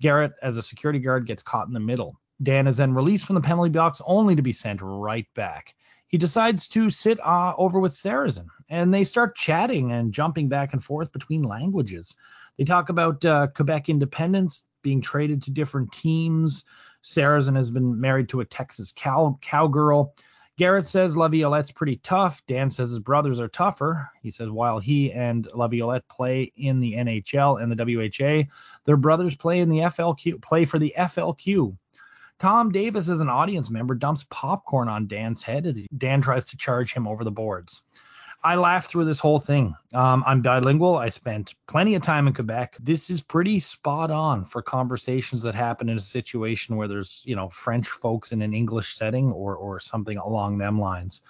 [0.00, 2.18] Garrett, as a security guard, gets caught in the middle.
[2.42, 5.74] Dan is then released from the penalty box only to be sent right back
[6.08, 10.72] he decides to sit uh, over with Sarrazin, and they start chatting and jumping back
[10.72, 12.14] and forth between languages.
[12.56, 16.64] They talk about uh, Quebec independence, being traded to different teams.
[17.02, 20.14] Sarrazin has been married to a Texas cow cowgirl.
[20.58, 22.40] Garrett says Laviolette's pretty tough.
[22.46, 24.10] Dan says his brothers are tougher.
[24.22, 28.50] He says while he and Laviolette play in the NHL and the WHA,
[28.84, 31.76] their brothers play in the FLQ, play for the FLQ.
[32.38, 36.56] Tom Davis, as an audience member, dumps popcorn on Dan's head as Dan tries to
[36.56, 37.82] charge him over the boards.
[38.46, 39.74] I laughed through this whole thing.
[39.92, 40.96] Um, I'm bilingual.
[40.96, 42.76] I spent plenty of time in Quebec.
[42.78, 47.34] This is pretty spot on for conversations that happen in a situation where there's, you
[47.34, 51.22] know, French folks in an English setting or or something along them lines.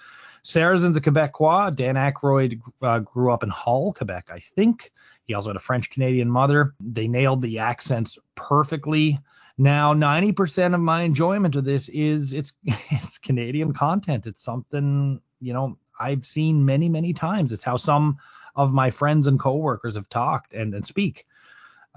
[0.43, 1.75] Sarrazin's a Quebecois.
[1.75, 4.93] Dan Aykroyd uh, grew up in Hull, Quebec, I think.
[5.25, 6.75] He also had a French Canadian mother.
[6.81, 9.19] They nailed the accents perfectly.
[9.57, 12.53] Now, 90% of my enjoyment of this is it's
[12.91, 14.27] it's Canadian content.
[14.27, 17.53] It's something, you know, I've seen many, many times.
[17.53, 18.19] It's how some
[18.55, 21.27] of my friends and coworkers have talked and, and speak.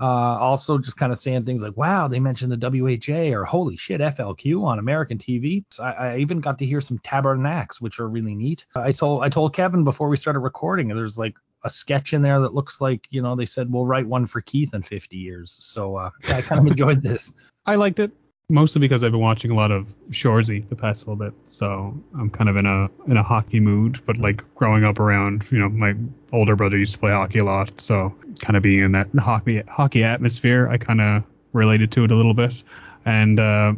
[0.02, 3.76] Uh, also, just kind of saying things like, wow, they mentioned the WHA or holy
[3.76, 5.66] shit, FLQ on American TV.
[5.72, 8.66] So I, I, even got to hear some tabernacles, which are really neat.
[8.76, 11.36] I told I told Kevin before we started recording, there's like
[11.66, 14.40] a sketch in there that looks like, you know, they said we'll write one for
[14.40, 15.58] Keith in 50 years.
[15.60, 17.34] So uh, yeah, I kind of enjoyed this.
[17.66, 18.14] I liked it
[18.50, 22.30] mostly because I've been watching a lot of Shoresy the past little bit, so I'm
[22.30, 24.02] kind of in a in a hockey mood.
[24.06, 25.96] But like growing up around, you know, my
[26.34, 29.62] older brother used to play hockey a lot, so kind of being in that hockey
[29.68, 32.64] hockey atmosphere, I kind of related to it a little bit.
[33.06, 33.74] And uh,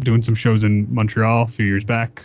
[0.00, 2.24] doing some shows in Montreal a few years back,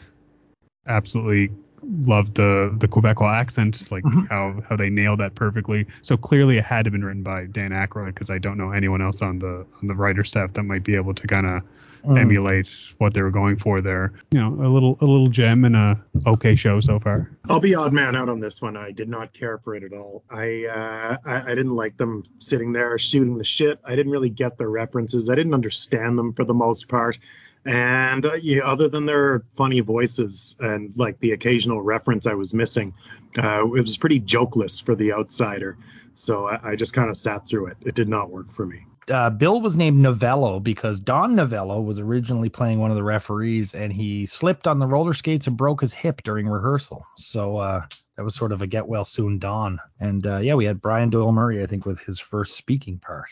[0.88, 1.52] absolutely
[1.84, 4.26] loved the the Quebecois accent, like mm-hmm.
[4.26, 5.86] how how they nailed that perfectly.
[6.02, 8.72] So clearly it had to have been written by Dan Aykroyd because I don't know
[8.72, 11.64] anyone else on the on the writer staff that might be able to kind of
[12.04, 12.20] mm.
[12.20, 14.14] emulate what they were going for there.
[14.32, 17.32] You know, a little a little gem and a okay show so far.
[17.50, 18.78] I'll be odd man out on this one.
[18.78, 20.24] I did not care for it at all.
[20.30, 23.80] I uh, I, I didn't like them sitting there shooting the shit.
[23.86, 25.30] I didn't really get their references.
[25.30, 27.18] I didn't understand them for the most part.
[27.66, 32.54] And uh, yeah, other than their funny voices and like the occasional reference I was
[32.54, 32.94] missing,
[33.38, 35.78] uh, it was pretty jokeless for the outsider.
[36.14, 37.78] So I, I just kind of sat through it.
[37.86, 38.86] It did not work for me.
[39.10, 43.74] Uh, Bill was named Novello because Don Novello was originally playing one of the referees
[43.74, 47.06] and he slipped on the roller skates and broke his hip during rehearsal.
[47.18, 47.82] So uh,
[48.16, 49.80] that was sort of a get well soon Don.
[50.00, 53.30] And uh, yeah, we had Brian Doyle Murray, I think, with his first speaking part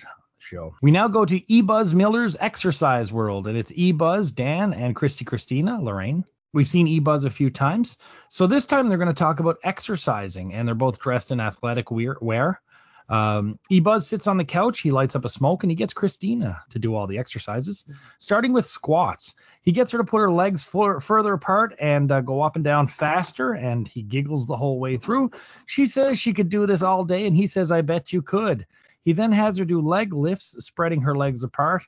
[0.49, 0.75] show.
[0.81, 5.73] We now go to eBuzz Miller's Exercise World, and it's eBuzz, Dan, and Christy Christina,
[5.79, 6.23] Laraine.
[6.53, 7.97] We've seen eBuzz a few times.
[8.29, 11.91] So this time they're going to talk about exercising, and they're both dressed in athletic
[11.91, 12.62] wear.
[13.09, 16.59] Um, eBuzz sits on the couch, he lights up a smoke, and he gets Christina
[16.71, 17.85] to do all the exercises,
[18.17, 19.35] starting with squats.
[19.62, 22.88] He gets her to put her legs further apart and uh, go up and down
[22.88, 25.29] faster, and he giggles the whole way through.
[25.67, 28.65] She says she could do this all day, and he says, I bet you could.
[29.10, 31.82] He then has her do leg lifts, spreading her legs apart,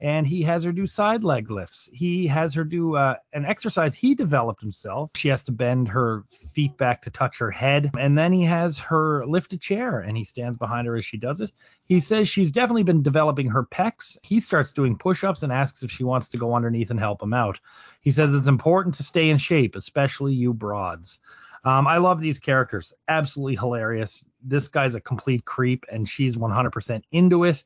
[0.00, 1.90] and he has her do side leg lifts.
[1.92, 5.10] He has her do uh, an exercise he developed himself.
[5.16, 8.78] She has to bend her feet back to touch her head, and then he has
[8.78, 11.50] her lift a chair, and he stands behind her as she does it.
[11.86, 14.16] He says she's definitely been developing her pecs.
[14.22, 17.34] He starts doing push-ups and asks if she wants to go underneath and help him
[17.34, 17.58] out.
[18.02, 21.18] He says it's important to stay in shape, especially you broads.
[21.64, 22.92] Um, I love these characters.
[23.08, 24.24] Absolutely hilarious.
[24.42, 27.64] This guy's a complete creep, and she's 100% into it.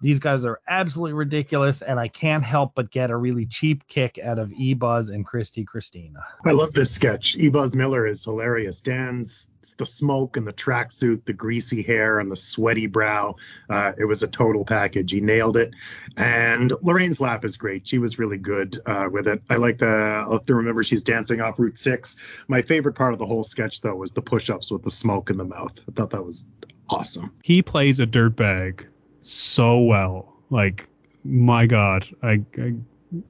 [0.00, 4.18] These guys are absolutely ridiculous, and I can't help but get a really cheap kick
[4.22, 6.24] out of E Buzz and Christy Christina.
[6.46, 7.36] I love this sketch.
[7.36, 8.80] E Buzz Miller is hilarious.
[8.80, 13.36] Dan's the smoke and the tracksuit, the greasy hair and the sweaty brow.
[13.68, 15.10] Uh, it was a total package.
[15.10, 15.74] He nailed it.
[16.16, 17.86] And Laraine's laugh is great.
[17.86, 19.42] She was really good uh, with it.
[19.50, 19.88] I like the.
[19.88, 22.44] I'll have to remember she's dancing off Route Six.
[22.48, 25.36] My favorite part of the whole sketch though was the push-ups with the smoke in
[25.36, 25.78] the mouth.
[25.88, 26.44] I thought that was
[26.88, 27.34] awesome.
[27.42, 28.86] He plays a dirtbag
[29.20, 30.34] so well.
[30.50, 30.88] Like,
[31.24, 32.74] my God, I, I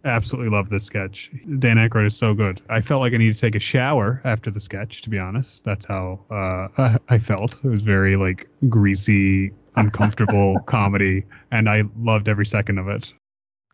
[0.05, 1.31] absolutely love this sketch.
[1.59, 2.61] Dan Aykroyd is so good.
[2.69, 5.64] I felt like I needed to take a shower after the sketch, to be honest.
[5.64, 7.59] That's how uh, I felt.
[7.64, 13.12] It was very like greasy, uncomfortable comedy, and I loved every second of it.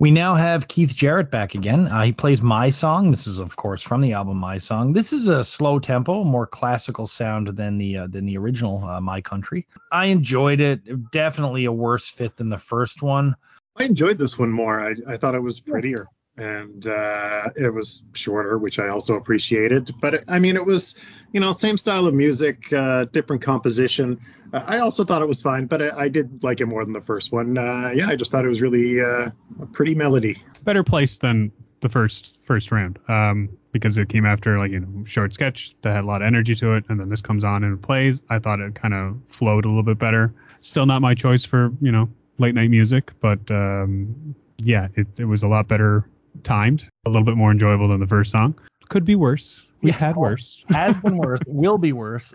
[0.00, 1.86] We now have Keith Jarrett back again.
[1.86, 3.12] Uh, he plays My Song.
[3.12, 4.92] This is, of course, from the album My Song.
[4.92, 9.00] This is a slow tempo, more classical sound than the uh, than the original uh,
[9.00, 9.68] My Country.
[9.92, 11.12] I enjoyed it.
[11.12, 13.36] Definitely a worse fit than the first one.
[13.76, 14.80] I enjoyed this one more.
[14.80, 16.06] I, I thought it was prettier
[16.36, 19.94] and uh, it was shorter, which I also appreciated.
[20.00, 21.00] But it, I mean, it was
[21.32, 24.20] you know same style of music, uh, different composition.
[24.52, 26.92] Uh, I also thought it was fine, but I, I, did like it more than
[26.92, 27.56] the first one.
[27.56, 30.42] Uh, yeah, I just thought it was really uh, a pretty melody.
[30.62, 35.04] Better place than the first first round um, because it came after like you know
[35.04, 37.62] short sketch that had a lot of energy to it, and then this comes on
[37.62, 38.22] and plays.
[38.28, 40.34] I thought it kind of flowed a little bit better.
[40.60, 45.24] Still not my choice for you know late night music, but um, yeah, it, it
[45.24, 46.08] was a lot better
[46.42, 48.58] timed, a little bit more enjoyable than the first song.
[48.88, 49.66] Could be worse.
[49.82, 50.64] We Yeah, had worse.
[50.70, 52.34] has been worse, will be worse.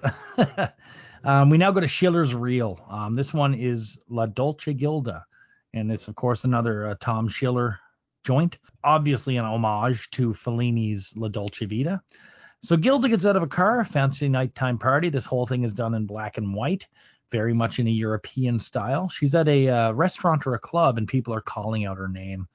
[1.23, 2.79] um, we now go to Schiller's Reel.
[2.89, 5.25] Um, this one is La Dolce Gilda,
[5.73, 7.79] and it's of course another uh, Tom Schiller
[8.23, 12.01] joint, obviously an homage to Fellini's La Dolce Vita.
[12.62, 15.09] So Gilda gets out of a car, fancy nighttime party.
[15.09, 16.88] This whole thing is done in black and white,
[17.31, 19.09] very much in a European style.
[19.09, 22.47] She's at a uh, restaurant or a club, and people are calling out her name.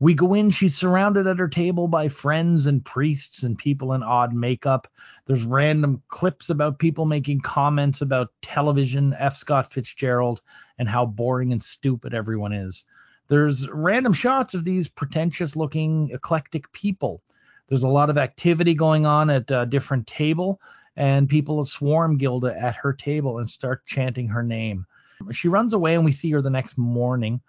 [0.00, 4.04] We go in, she's surrounded at her table by friends and priests and people in
[4.04, 4.86] odd makeup.
[5.26, 9.36] There's random clips about people making comments about television, F.
[9.36, 10.40] Scott Fitzgerald,
[10.78, 12.84] and how boring and stupid everyone is.
[13.26, 17.20] There's random shots of these pretentious looking, eclectic people.
[17.66, 20.60] There's a lot of activity going on at a different table,
[20.98, 24.84] and people swarm Gilda at her table and start chanting her name.
[25.30, 27.40] She runs away, and we see her the next morning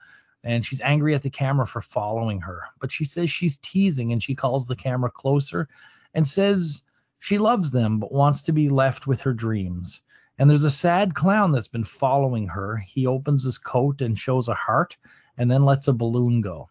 [0.44, 2.62] and she's angry at the camera for following her.
[2.80, 5.68] But she says she's teasing and she calls the camera closer
[6.14, 6.84] and says
[7.20, 10.02] she loves them but wants to be left with her dreams.
[10.38, 12.78] And there's a sad clown that's been following her.
[12.78, 14.96] He opens his coat and shows a heart
[15.38, 16.70] and then lets a balloon go.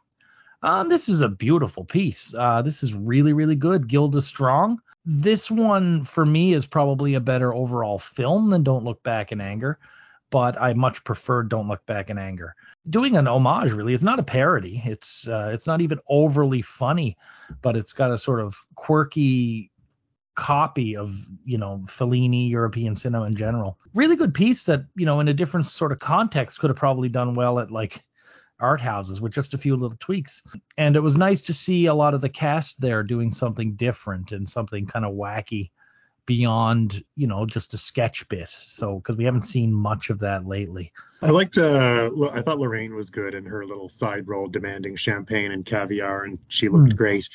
[0.63, 2.35] Um, this is a beautiful piece.
[2.37, 3.89] Uh, this is really, really good.
[3.89, 4.81] Gilda Strong.
[5.05, 9.41] This one, for me, is probably a better overall film than Don't Look Back in
[9.41, 9.79] Anger,
[10.31, 12.55] but I much prefer Don't Look Back in Anger
[12.91, 17.17] doing an homage really it's not a parody it's uh, it's not even overly funny
[17.63, 19.71] but it's got a sort of quirky
[20.35, 25.21] copy of you know Fellini European cinema in general really good piece that you know
[25.21, 28.05] in a different sort of context could have probably done well at like
[28.61, 30.43] art houses with just a few little tweaks.
[30.77, 34.33] And it was nice to see a lot of the cast there doing something different
[34.33, 35.71] and something kind of wacky
[36.29, 40.47] beyond you know just a sketch bit so because we haven't seen much of that
[40.47, 41.59] lately I liked.
[41.59, 46.23] Uh, I thought Laraine was good in her little side role, demanding champagne and caviar,
[46.23, 46.97] and she looked Hmm.
[46.97, 47.29] great.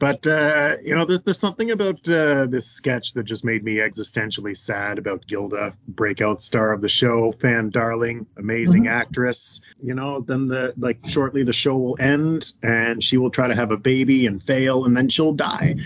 [0.00, 3.76] But uh, you know, there's there's something about uh, this sketch that just made me
[3.76, 8.90] existentially sad about Gilda, breakout star of the show, fan darling, amazing Mhm.
[8.90, 9.60] actress.
[9.80, 13.54] You know, then the like shortly the show will end, and she will try to
[13.54, 15.76] have a baby and fail, and then she'll die.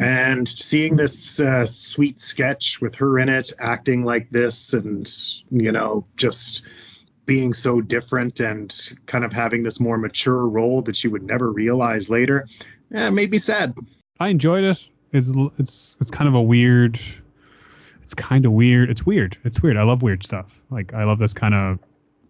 [0.00, 5.08] and seeing this uh, sweet sketch with her in it, acting like this, and
[5.50, 6.68] you know, just
[7.24, 8.74] being so different and
[9.06, 12.46] kind of having this more mature role that she would never realize later,
[12.92, 13.74] eh, made me sad.
[14.18, 14.84] I enjoyed it.
[15.12, 16.98] It's it's it's kind of a weird.
[18.02, 18.90] It's kind of weird.
[18.90, 19.38] It's weird.
[19.44, 19.76] It's weird.
[19.76, 20.62] I love weird stuff.
[20.70, 21.78] Like I love this kind of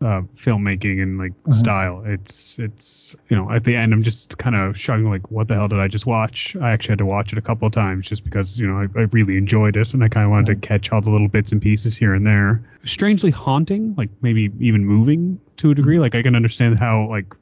[0.03, 1.55] uh, filmmaking and like Mhm.
[1.55, 2.03] style.
[2.05, 5.55] It's it's you know at the end I'm just kind of shrugging like what the
[5.55, 6.57] hell did I just watch?
[6.61, 9.01] I actually had to watch it a couple of times just because you know I,
[9.01, 11.53] I really enjoyed it and I kind of wanted to catch all the little bits
[11.53, 12.63] and pieces here and there.
[12.85, 15.99] Strangely haunting, like maybe even moving to a degree.
[15.99, 17.35] Like I can understand how like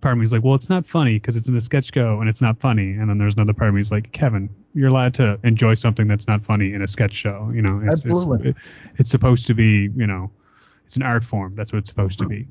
[0.00, 2.20] part of me is like, well, it's not funny because it's in a sketch go
[2.20, 2.92] and it's not funny.
[2.92, 6.06] And then there's another part of me is like, Kevin, you're allowed to enjoy something
[6.06, 7.50] that's not funny in a sketch show.
[7.54, 8.50] You know, it's Absolutely.
[8.50, 8.58] it's,
[8.98, 10.30] it's supposed to be, you know,
[10.86, 11.54] it's an art form.
[11.54, 12.48] That's what it's supposed to be.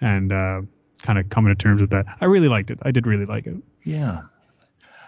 [0.00, 0.62] And uh,
[1.02, 2.06] kind of coming to terms with that.
[2.20, 2.78] I really liked it.
[2.82, 3.56] I did really like it.
[3.84, 4.22] Yeah.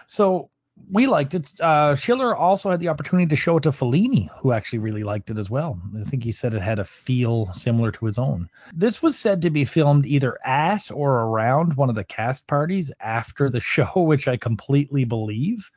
[0.07, 0.49] So
[0.89, 1.51] we liked it.
[1.61, 5.29] Uh, Schiller also had the opportunity to show it to Fellini, who actually really liked
[5.29, 5.79] it as well.
[5.99, 8.49] I think he said it had a feel similar to his own.
[8.73, 12.91] This was said to be filmed either at or around one of the cast parties
[12.99, 15.69] after the show, which I completely believe.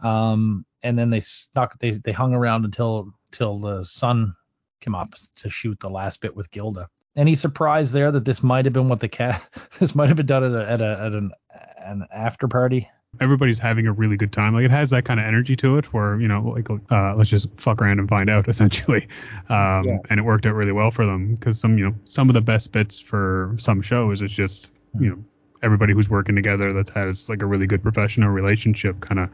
[0.00, 4.34] Um, and then they stuck they they hung around until till the sun
[4.80, 6.88] came up to shoot the last bit with Gilda.
[7.16, 9.42] Any surprise there that this might have been what the cat
[9.78, 11.32] this might have been done at a, at a at an
[11.78, 12.88] an after party?
[13.20, 14.54] Everybody's having a really good time.
[14.54, 17.28] Like it has that kind of energy to it, where you know, like uh, let's
[17.28, 19.08] just fuck around and find out, essentially.
[19.48, 19.98] Um, Yeah.
[20.08, 22.40] And it worked out really well for them because some, you know, some of the
[22.40, 25.18] best bits for some shows is just, you know,
[25.62, 29.28] everybody who's working together that has like a really good professional relationship, kind of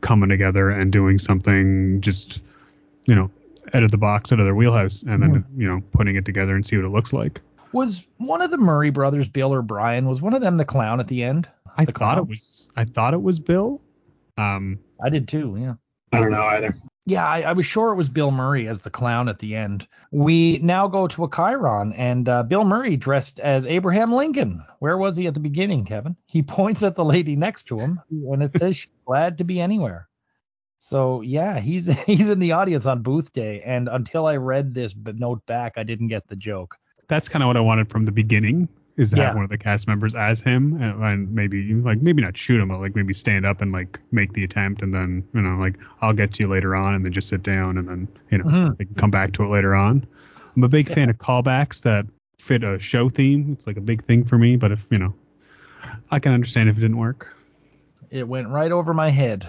[0.00, 2.42] coming together and doing something just,
[3.06, 3.30] you know,
[3.74, 6.54] out of the box, out of their wheelhouse, and then you know, putting it together
[6.56, 7.40] and see what it looks like.
[7.72, 10.98] Was one of the Murray brothers, Bill or Brian, was one of them the clown
[11.00, 11.48] at the end?
[11.76, 12.18] I The thought clown?
[12.18, 13.80] it was, I thought it was Bill.
[14.36, 15.74] Um, I did too, yeah.
[16.12, 16.74] I don't know either.
[17.06, 19.86] Yeah, I, I was sure it was Bill Murray as the clown at the end.
[20.10, 24.62] We now go to a Chiron, and uh, Bill Murray dressed as Abraham Lincoln.
[24.80, 26.14] Where was he at the beginning, Kevin?
[26.26, 29.60] He points at the lady next to him, and it says, "She's "Glad to be
[29.60, 30.08] anywhere."
[30.90, 34.92] So yeah, he's he's in the audience on Booth Day, and until I read this
[34.96, 36.76] note back, I didn't get the joke.
[37.06, 39.26] that's kind of what I wanted from the beginning is to Yeah.
[39.26, 42.60] have one of the cast members as him and, and maybe like maybe not shoot
[42.60, 45.56] him but like maybe stand up and like make the attempt and then you know
[45.64, 48.38] like I'll get to you later on and then just sit down and then you
[48.38, 48.76] know Mhm.
[48.76, 50.04] they can come back to it later on.
[50.56, 52.04] I'm a big fan of callbacks that
[52.40, 53.52] fit a show theme.
[53.52, 55.14] It's like a big thing for me, but if you know
[56.10, 57.32] I can understand if it didn't work.
[58.10, 59.46] It went right over my head.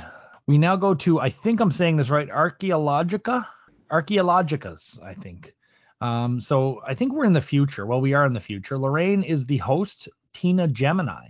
[0.51, 3.47] We now go to, I think I'm saying this right, Archaeologica?
[3.89, 5.55] Archaeologicas, I think.
[6.01, 7.85] Um, so I think we're in the future.
[7.85, 8.77] Well, we are in the future.
[8.77, 11.29] Laraine is the host, Tina Gemini.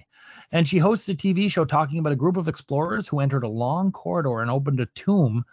[0.51, 3.47] And she hosts a TV show talking about a group of explorers who entered a
[3.47, 5.45] long corridor and opened a tomb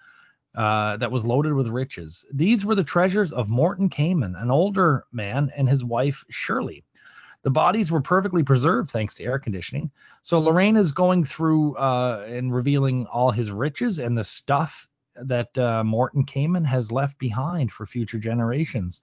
[0.54, 2.24] uh, that was loaded with riches.
[2.32, 6.84] These were the treasures of Morton Kamen, an older man, and his wife, Shirley.
[7.42, 9.90] The bodies were perfectly preserved thanks to air conditioning.
[10.22, 15.56] So Laraine is going through uh, and revealing all his riches and the stuff that
[15.56, 19.02] uh, Morton Kamen has left behind for future generations.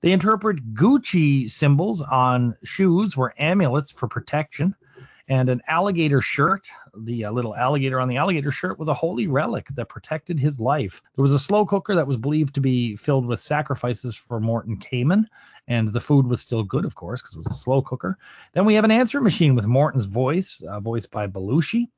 [0.00, 4.74] They interpret Gucci symbols on shoes were amulets for protection,
[5.28, 6.66] and an alligator shirt,
[6.96, 10.60] the uh, little alligator on the alligator shirt, was a holy relic that protected his
[10.60, 11.00] life.
[11.14, 14.76] There was a slow cooker that was believed to be filled with sacrifices for Morton
[14.76, 15.24] Kamen,
[15.66, 18.18] and the food was still good, of course, because it was a slow cooker.
[18.52, 21.88] Then we have an answering machine with Morton's voice, uh, voiced by Belushi,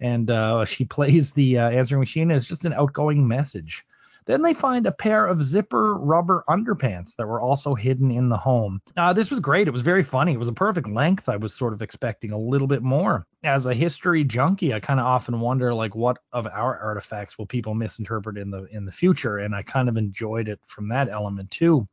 [0.00, 3.86] and uh, she plays the uh, answering machine as just an outgoing message.
[4.26, 8.36] Then they find a pair of zipper rubber underpants that were also hidden in the
[8.36, 8.80] home.
[8.96, 9.68] Uh, this was great.
[9.68, 10.32] It was very funny.
[10.32, 11.28] It was a perfect length.
[11.28, 13.26] I was sort of expecting a little bit more.
[13.42, 17.46] As a history junkie, I kind of often wonder like what of our artifacts will
[17.46, 21.10] people misinterpret in the in the future, and I kind of enjoyed it from that
[21.10, 21.86] element too.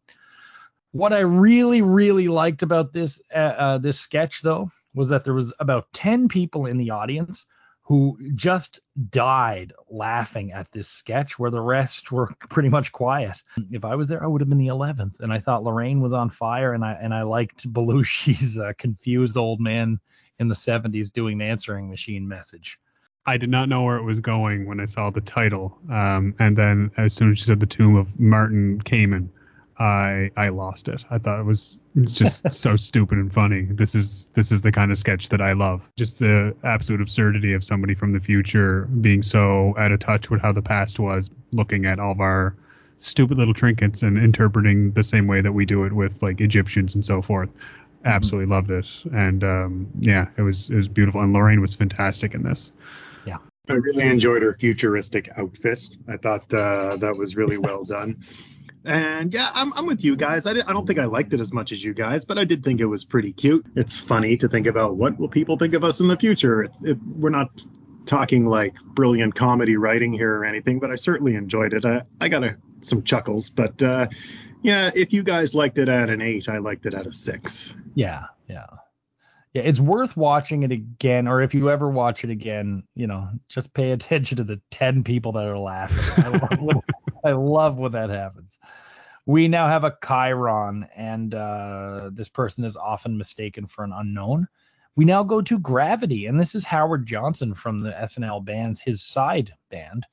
[0.91, 5.33] What I really really liked about this uh, uh, this sketch though was that there
[5.33, 7.45] was about 10 people in the audience
[7.91, 8.79] who just
[9.09, 13.43] died laughing at this sketch where the rest were pretty much quiet.
[13.69, 15.19] If I was there, I would have been the 11th.
[15.19, 19.35] And I thought Laraine was on fire and I and I liked Belushi's uh, confused
[19.35, 19.99] old man
[20.39, 22.79] in the 70s doing the answering machine message.
[23.25, 25.77] I did not know where it was going when I saw the title.
[25.91, 29.27] Um, and then as soon as she said the tomb of Martin Kamen,
[29.79, 31.03] I I lost it.
[31.09, 33.63] I thought it was it's just so stupid and funny.
[33.63, 35.81] This is this is the kind of sketch that I love.
[35.97, 40.41] Just the absolute absurdity of somebody from the future being so out of touch with
[40.41, 42.55] how the past was, looking at all of our
[42.99, 46.95] stupid little trinkets and interpreting the same way that we do it with like Egyptians
[46.95, 47.49] and so forth.
[48.05, 48.87] Absolutely loved it.
[49.13, 51.21] And um, yeah, it was it was beautiful.
[51.21, 52.71] And Laraine was fantastic in this.
[53.25, 53.37] Yeah.
[53.69, 55.97] I really enjoyed her futuristic outfit.
[56.07, 58.23] I thought uh, that was really well done.
[58.83, 60.47] And yeah, I'm, I'm with you guys.
[60.47, 62.45] I, di- I don't think I liked it as much as you guys, but I
[62.45, 63.65] did think it was pretty cute.
[63.75, 66.63] It's funny to think about what will people think of us in the future.
[66.63, 67.49] It's it, we're not
[68.05, 71.85] talking like brilliant comedy writing here or anything, but I certainly enjoyed it.
[71.85, 74.07] I, I got a, some chuckles, but uh,
[74.63, 77.75] yeah, if you guys liked it at an eight, I liked it at a six.
[77.93, 78.65] Yeah, yeah.
[79.53, 83.27] Yeah, it's worth watching it again, or if you ever watch it again, you know,
[83.49, 86.23] just pay attention to the 10 people that are laughing.
[87.25, 88.59] I love, when, that happens.
[89.25, 94.47] We now have a Chiron, and uh, this person is often mistaken for an unknown.
[94.95, 99.01] We now go to Gravity, and this is Howard Johnson from the SNL band's his
[99.03, 100.05] side band,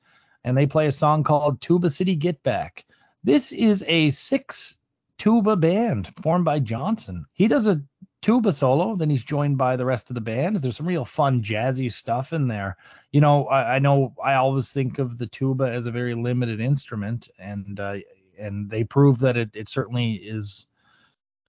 [0.43, 2.83] and they play a song called Tuba City Gitback.
[3.23, 4.77] This is a six
[5.17, 7.25] tuba band formed by Johnson.
[7.33, 7.81] He does a
[8.21, 10.57] tuba solo, then he's joined by the rest of the band.
[10.57, 12.77] There's some real fun jazzy stuff in there.
[13.11, 16.59] You know, I, I know I always think of the tuba as a very limited
[16.59, 17.97] instrument, and uh,
[18.37, 20.67] and they prove that it, it certainly is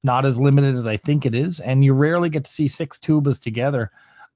[0.02, 1.60] not as limited as I think it is.
[1.60, 3.90] And you rarely get to see six tubas together.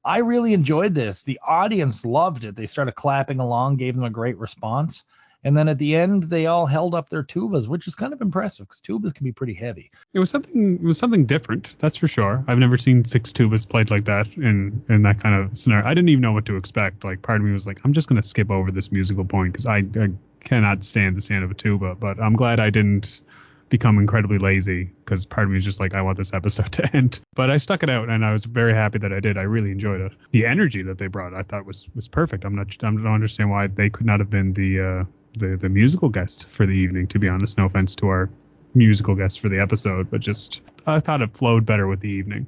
[0.04, 1.22] I really enjoyed this.
[1.22, 2.54] The audience loved it.
[2.54, 5.04] They started clapping along, gave them a great response.
[5.44, 8.20] And then at the end, they all held up their tubas, which is kind of
[8.20, 9.90] impressive because tubas can be pretty heavy.
[10.14, 10.76] It was something.
[10.76, 11.76] It was something different.
[11.78, 12.42] That's for sure.
[12.48, 15.86] I've never seen six tubas played like that in in that kind of scenario.
[15.86, 17.04] I didn't even know what to expect.
[17.04, 19.66] Like part of me was like, I'm just gonna skip over this musical point because
[19.66, 21.94] I, I cannot stand the sound of a tuba.
[21.94, 23.20] But I'm glad I didn't
[23.68, 26.96] become incredibly lazy because part of me was just like, I want this episode to
[26.96, 27.20] end.
[27.34, 29.36] But I stuck it out and I was very happy that I did.
[29.36, 30.12] I really enjoyed it.
[30.30, 32.44] The energy that they brought, I thought was was perfect.
[32.44, 32.68] I'm not.
[32.82, 34.80] I don't understand why they could not have been the.
[34.80, 35.04] Uh,
[35.34, 37.06] the the musical guest for the evening.
[37.08, 38.30] To be honest, no offense to our
[38.74, 42.46] musical guest for the episode, but just I thought it flowed better with the evening.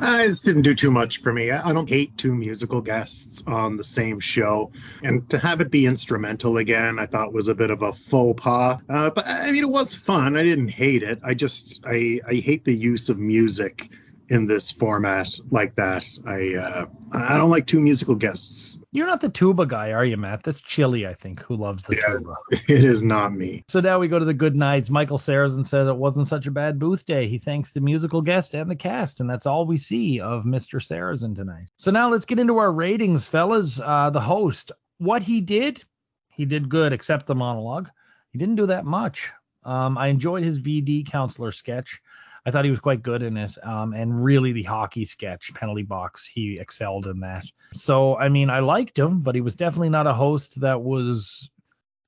[0.00, 1.50] Uh, this didn't do too much for me.
[1.50, 4.72] I don't hate two musical guests on the same show,
[5.02, 8.42] and to have it be instrumental again, I thought was a bit of a faux
[8.42, 8.82] pas.
[8.88, 10.36] Uh, but I mean, it was fun.
[10.36, 11.20] I didn't hate it.
[11.24, 13.90] I just I I hate the use of music
[14.28, 16.06] in this format like that.
[16.26, 18.84] I uh, I don't like two musical guests.
[18.92, 20.44] You're not the tuba guy, are you, Matt?
[20.44, 22.34] That's Chili, I think, who loves the Yeah, tuba.
[22.72, 23.64] it is not me.
[23.68, 24.88] So now we go to the good nights.
[24.88, 27.26] Michael Sarrazin says it wasn't such a bad booth day.
[27.26, 30.80] He thanks the musical guest and the cast, and that's all we see of Mr.
[30.80, 31.68] Sarrazin tonight.
[31.76, 33.80] So now let's get into our ratings, fellas.
[33.80, 35.84] Uh, the host, what he did,
[36.30, 37.88] he did good, except the monologue.
[38.32, 39.32] He didn't do that much.
[39.64, 42.00] Um, I enjoyed his VD counselor sketch.
[42.46, 43.54] I thought he was quite good in it.
[43.62, 47.46] Um, and really the hockey sketch, penalty box, he excelled in that.
[47.72, 51.50] So, I mean, I liked him, but he was definitely not a host that was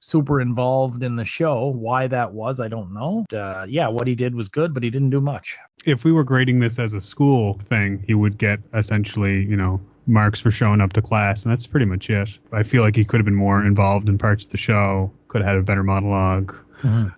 [0.01, 1.69] super involved in the show.
[1.69, 3.25] Why that was, I don't know.
[3.33, 5.57] Uh, yeah, what he did was good, but he didn't do much.
[5.85, 9.81] If we were grading this as a school thing, he would get essentially, you know,
[10.07, 12.39] marks for showing up to class, and that's pretty much it.
[12.53, 15.41] I feel like he could have been more involved in parts of the show, could
[15.41, 16.55] have had a better monologue.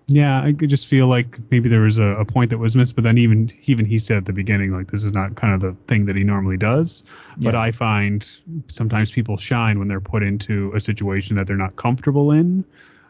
[0.07, 2.95] Yeah, I could just feel like maybe there was a, a point that was missed,
[2.95, 5.59] but then even even he said at the beginning like this is not kind of
[5.59, 7.03] the thing that he normally does.
[7.37, 8.27] But I find
[8.67, 12.63] sometimes people shine when they're put into a situation that they're not comfortable in,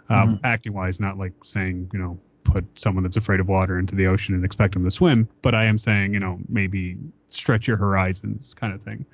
[0.09, 3.95] um, acting wise, not like saying you know put someone that's afraid of water into
[3.95, 6.97] the ocean and expect them to swim, but I am saying you know maybe
[7.29, 9.05] stretch your horizons kind of thing.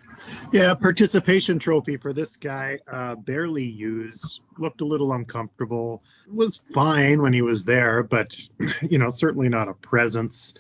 [0.51, 2.79] Yeah, participation trophy for this guy.
[2.87, 4.41] Uh, barely used.
[4.57, 6.03] Looked a little uncomfortable.
[6.31, 8.39] Was fine when he was there, but
[8.81, 10.57] you know certainly not a presence.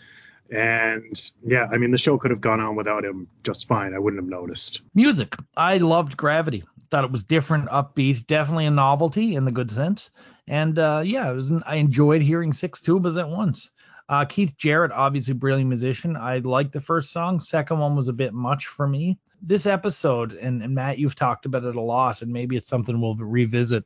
[0.51, 3.93] And yeah, I mean the show could have gone on without him just fine.
[3.93, 4.81] I wouldn't have noticed.
[4.93, 5.35] Music.
[5.55, 6.63] I loved Gravity.
[6.91, 10.11] Thought it was different, upbeat, definitely a novelty in the good sense.
[10.47, 11.51] And uh, yeah, it was.
[11.65, 13.71] I enjoyed hearing six tubas at once.
[14.07, 16.15] Uh, Keith Jarrett, obviously brilliant musician.
[16.15, 17.39] I liked the first song.
[17.39, 19.17] Second one was a bit much for me.
[19.41, 22.99] This episode, and, and Matt, you've talked about it a lot, and maybe it's something
[23.01, 23.83] we'll revisit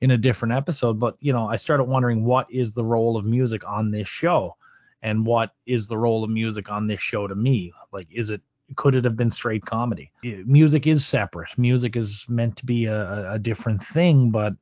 [0.00, 1.00] in a different episode.
[1.00, 4.56] But you know, I started wondering what is the role of music on this show,
[5.02, 7.72] and what is the role of music on this show to me?
[7.90, 8.42] Like, is it
[8.76, 10.12] could it have been straight comedy?
[10.22, 11.56] Yeah, Music is separate.
[11.56, 14.52] Music is meant to be a- a different thing, but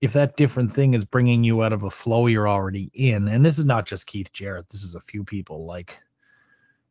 [0.00, 3.44] if that different thing is bringing you out of a flow you're already in, and
[3.44, 5.66] this is not just Keith Jarrett, this is a few people.
[5.66, 5.98] Like,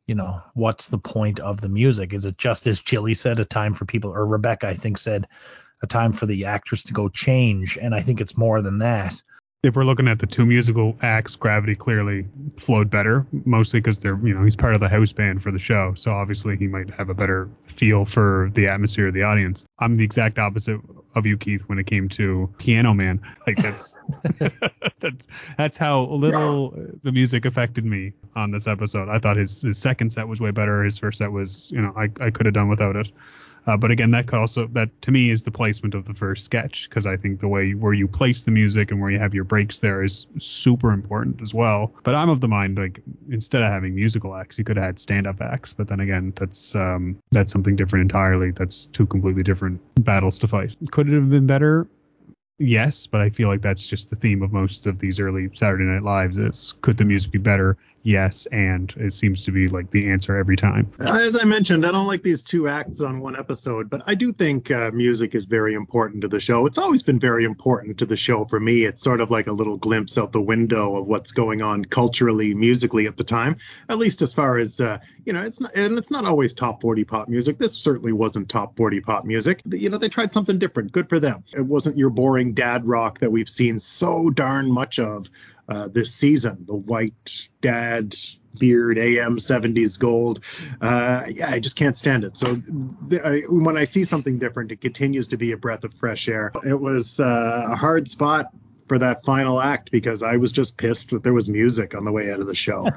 [0.07, 2.13] you know, what's the point of the music?
[2.13, 5.27] Is it just as Chili said, a time for people, or Rebecca I think said,
[5.81, 7.77] a time for the actors to go change?
[7.77, 9.21] And I think it's more than that.
[9.63, 12.27] If we're looking at the two musical acts, Gravity clearly
[12.57, 15.59] flowed better, mostly because they're, you know, he's part of the house band for the
[15.59, 19.65] show, so obviously he might have a better feel for the atmosphere of the audience.
[19.79, 20.79] I'm the exact opposite
[21.15, 23.19] of you, Keith, when it came to Piano Man.
[23.47, 23.97] Like that's
[24.99, 25.27] that's
[25.57, 29.09] that's how little the music affected me on this episode.
[29.09, 30.83] I thought his his second set was way better.
[30.83, 33.09] His first set was, you know, I I could have done without it.
[33.67, 36.45] Uh, but again, that could also that to me is the placement of the first
[36.45, 39.33] sketch because I think the way where you place the music and where you have
[39.33, 41.93] your breaks there is super important as well.
[42.03, 44.99] But I'm of the mind like instead of having musical acts, you could have had
[44.99, 45.73] stand-up acts.
[45.73, 48.51] But then again, that's um, that's something different entirely.
[48.51, 50.75] That's two completely different battles to fight.
[50.91, 51.87] Could it have been better?
[52.59, 55.83] Yes, but I feel like that's just the theme of most of these early Saturday
[55.83, 56.37] Night Lives.
[56.37, 57.77] Is could the music be better?
[58.07, 60.89] Yes, and it seems to be like the answer every time.
[60.99, 64.31] As I mentioned, I don't like these two acts on one episode, but I do
[64.31, 66.65] think uh, music is very important to the show.
[66.65, 68.85] It's always been very important to the show for me.
[68.85, 72.53] It's sort of like a little glimpse out the window of what's going on culturally,
[72.53, 73.57] musically at the time.
[73.89, 76.81] At least as far as uh, you know, it's not, and it's not always top
[76.81, 77.57] 40 pop music.
[77.57, 79.61] This certainly wasn't top 40 pop music.
[79.65, 80.93] You know, they tried something different.
[80.93, 81.43] Good for them.
[81.53, 85.29] It wasn't your boring dad rock that we've seen so darn much of
[85.69, 86.65] uh, this season.
[86.65, 88.15] The white dad
[88.57, 90.39] beard AM 70s gold.
[90.81, 92.37] Uh, yeah, I just can't stand it.
[92.37, 92.55] So
[93.09, 96.27] th- I, when I see something different, it continues to be a breath of fresh
[96.27, 96.51] air.
[96.65, 98.47] It was uh, a hard spot
[98.87, 102.11] for that final act because I was just pissed that there was music on the
[102.11, 102.89] way out of the show.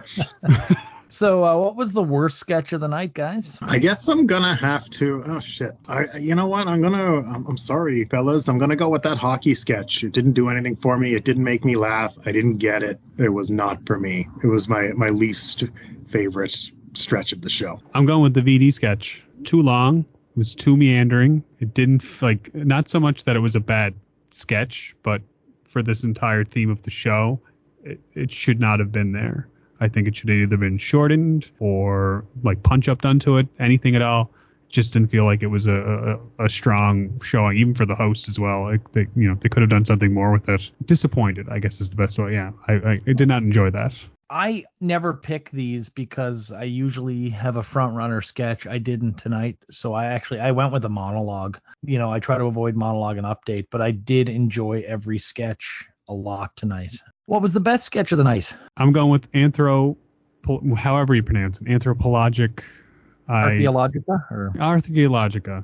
[1.11, 3.59] So, uh, what was the worst sketch of the night, guys?
[3.61, 5.23] I guess I'm gonna have to.
[5.27, 5.73] Oh shit!
[5.89, 6.69] I, you know what?
[6.69, 7.19] I'm gonna.
[7.19, 8.49] I'm, I'm sorry, fellas.
[8.49, 10.05] I'm gonna go with that hockey sketch.
[10.05, 11.15] It didn't do anything for me.
[11.15, 12.17] It didn't make me laugh.
[12.25, 13.01] I didn't get it.
[13.19, 14.29] It was not for me.
[14.43, 15.65] It was my my least
[16.09, 16.57] favorite
[16.95, 17.81] stretch of the show.
[17.93, 19.23] I'm going with the VD sketch.
[19.43, 20.01] Too long.
[20.01, 21.43] It was too meandering.
[21.59, 23.95] It didn't like not so much that it was a bad
[24.31, 25.23] sketch, but
[25.65, 27.41] for this entire theme of the show,
[27.83, 29.49] it, it should not have been there.
[29.81, 33.49] I think it should have either been shortened or like punch up done to it,
[33.59, 34.31] anything at all.
[34.69, 38.29] Just didn't feel like it was a, a, a strong showing, even for the host
[38.29, 38.63] as well.
[38.63, 40.71] Like they, you know, they could have done something more with it.
[40.85, 42.35] Disappointed, I guess, is the best way.
[42.35, 43.95] Yeah, I, I, I did not enjoy that.
[44.31, 48.65] I never pick these because I usually have a front runner sketch.
[48.69, 51.59] I didn't tonight, so I actually I went with a monologue.
[51.83, 55.89] You know, I try to avoid monologue and update, but I did enjoy every sketch
[56.09, 56.97] a lot tonight.
[57.27, 58.53] What was the best sketch of the night?
[58.77, 59.97] I'm going with anthropo,
[60.77, 62.65] however you pronounce it, anthropologic.
[63.29, 65.63] I, Archaeologica or Archaeologica.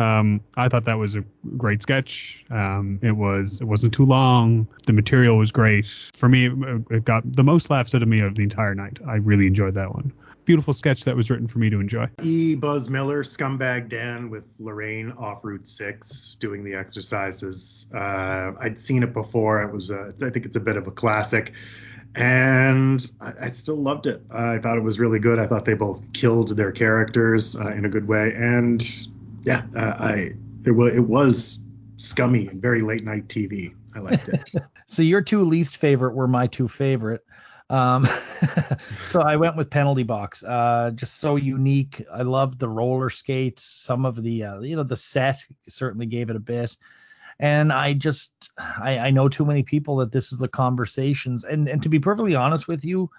[0.00, 1.22] Um, I thought that was a
[1.58, 2.42] great sketch.
[2.50, 4.66] Um, it was it wasn't too long.
[4.86, 5.86] The material was great.
[6.14, 6.50] For me,
[6.90, 8.98] it, got the most laughs out of me of the entire night.
[9.06, 10.12] I really enjoyed that one.
[10.46, 12.08] Beautiful sketch that was written for me to enjoy.
[12.22, 12.54] E.
[12.54, 17.92] Buzz Miller, Scumbag Dan with Laraine off Route 6 doing the exercises.
[17.94, 19.62] Uh, I'd seen it before.
[19.62, 21.52] It was, a, I think it's a bit of a classic.
[22.16, 24.22] And I, I still loved it.
[24.30, 25.38] I thought it was really good.
[25.38, 28.32] I thought they both killed their characters uh, in a good way.
[28.34, 28.82] And
[29.42, 30.30] yeah, uh, I
[30.64, 33.74] it was it was scummy and very late night TV.
[33.94, 34.40] I liked it.
[34.86, 37.24] so your two least favorite were my two favorite.
[37.68, 38.06] Um,
[39.04, 40.42] so I went with penalty box.
[40.42, 42.04] Uh, just so unique.
[42.12, 43.62] I loved the roller skates.
[43.62, 46.76] Some of the uh, you know the set certainly gave it a bit.
[47.38, 51.44] And I just I, I know too many people that this is the conversations.
[51.44, 53.10] And and to be perfectly honest with you,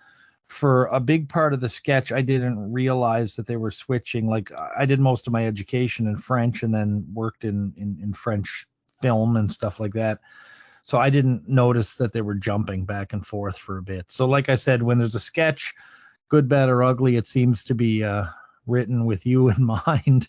[0.51, 4.27] for a big part of the sketch, I didn't realize that they were switching.
[4.27, 8.13] Like I did most of my education in French and then worked in, in, in
[8.13, 8.67] French
[9.01, 10.19] film and stuff like that.
[10.83, 14.11] So I didn't notice that they were jumping back and forth for a bit.
[14.11, 15.73] So like I said, when there's a sketch,
[16.27, 18.25] good, bad, or ugly, it seems to be uh,
[18.67, 20.27] written with you in mind.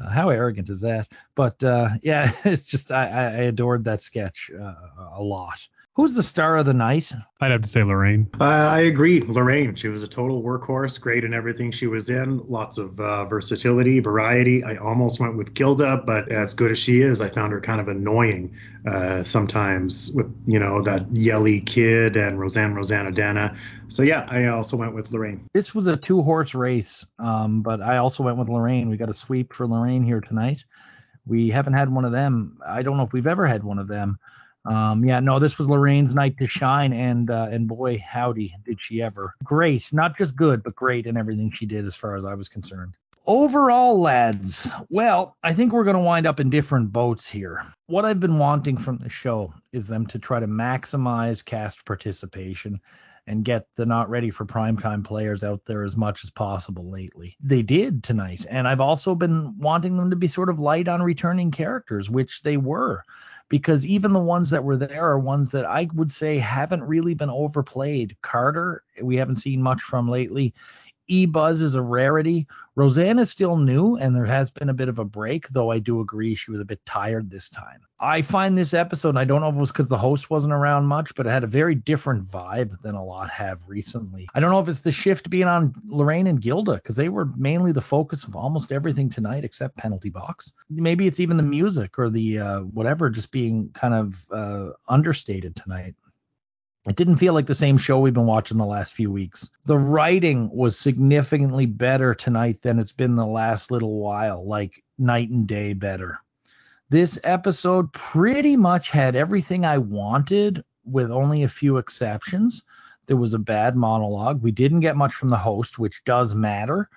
[0.00, 1.06] Uh, how arrogant is that?
[1.36, 4.74] But uh, yeah, it's just I, I adored that sketch uh,
[5.12, 5.68] a lot.
[5.94, 7.12] Who's the star of the night?
[7.42, 8.28] I'd have to say Laraine.
[8.40, 9.20] Uh, I agree.
[9.20, 9.76] Laraine.
[9.76, 12.38] She was a total workhorse, great in everything she was in.
[12.46, 14.64] Lots of uh, versatility, variety.
[14.64, 17.78] I almost went with Gilda, but as good as she is, I found her kind
[17.78, 23.54] of annoying uh, sometimes with, you know, that yelly kid and Roseanne Roseannadanna.
[23.88, 25.40] So yeah, I also went with Laraine.
[25.52, 28.88] This was a two horse race, um, but I also went with Laraine.
[28.88, 30.64] We got a sweep for Laraine here tonight.
[31.26, 32.58] We haven't had one of them.
[32.66, 34.18] I don't know if we've ever had one of them.
[34.64, 38.78] Um, yeah, no, this was Laraine's night to shine, and uh, and boy, howdy, did
[38.80, 39.34] she ever!
[39.42, 42.48] Great, not just good, but great in everything she did, as far as I was
[42.48, 42.96] concerned.
[43.26, 47.62] Overall, lads, well, I think we're going to wind up in different boats here.
[47.86, 52.80] What I've been wanting from the show is them to try to maximize cast participation
[53.28, 57.36] and get the not ready for primetime players out there as much as possible lately.
[57.40, 61.00] They did tonight, and I've also been wanting them to be sort of light on
[61.00, 63.04] returning characters, which they were
[63.48, 67.14] because even the ones that were there are ones that I would say haven't really
[67.14, 68.16] been overplayed.
[68.22, 70.54] Carter, we haven't seen much from lately.
[71.12, 72.46] E Buzz is a rarity.
[72.74, 75.78] Roseanne is still new, and there has been a bit of a break, though I
[75.78, 77.82] do agree she was a bit tired this time.
[78.00, 80.86] I find this episode, I don't know if it was because the host wasn't around
[80.86, 84.26] much, but it had a very different vibe than a lot have recently.
[84.34, 87.26] I don't know if it's the shift being on Laraine and Gilda, because they were
[87.36, 90.54] mainly the focus of almost everything tonight except penalty box.
[90.70, 95.56] Maybe it's even the music or the uh, whatever just being kind of uh, understated
[95.56, 95.94] tonight.
[96.86, 99.48] It didn't feel like the same show we've been watching the last few weeks.
[99.66, 105.30] The writing was significantly better tonight than it's been the last little while, like night
[105.30, 106.18] and day better.
[106.90, 112.64] This episode pretty much had everything I wanted, with only a few exceptions.
[113.06, 114.42] There was a bad monologue.
[114.42, 116.88] We didn't get much from the host, which does matter.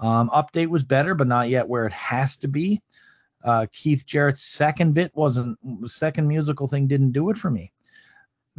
[0.00, 2.82] Um, update was better, but not yet where it has to be.
[3.44, 5.58] Uh, Keith Jarrett's second bit wasn't
[5.88, 7.72] second musical thing didn't do it for me.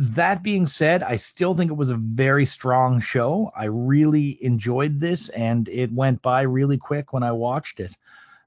[0.02, 3.52] That being said, I still think it was a very strong show.
[3.54, 7.98] I really enjoyed this, and it went by really quick when I watched it.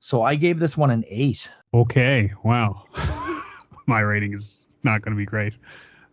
[0.01, 1.51] So I gave this one an eight.
[1.75, 2.85] Okay, wow.
[3.87, 5.53] My rating is not going to be great.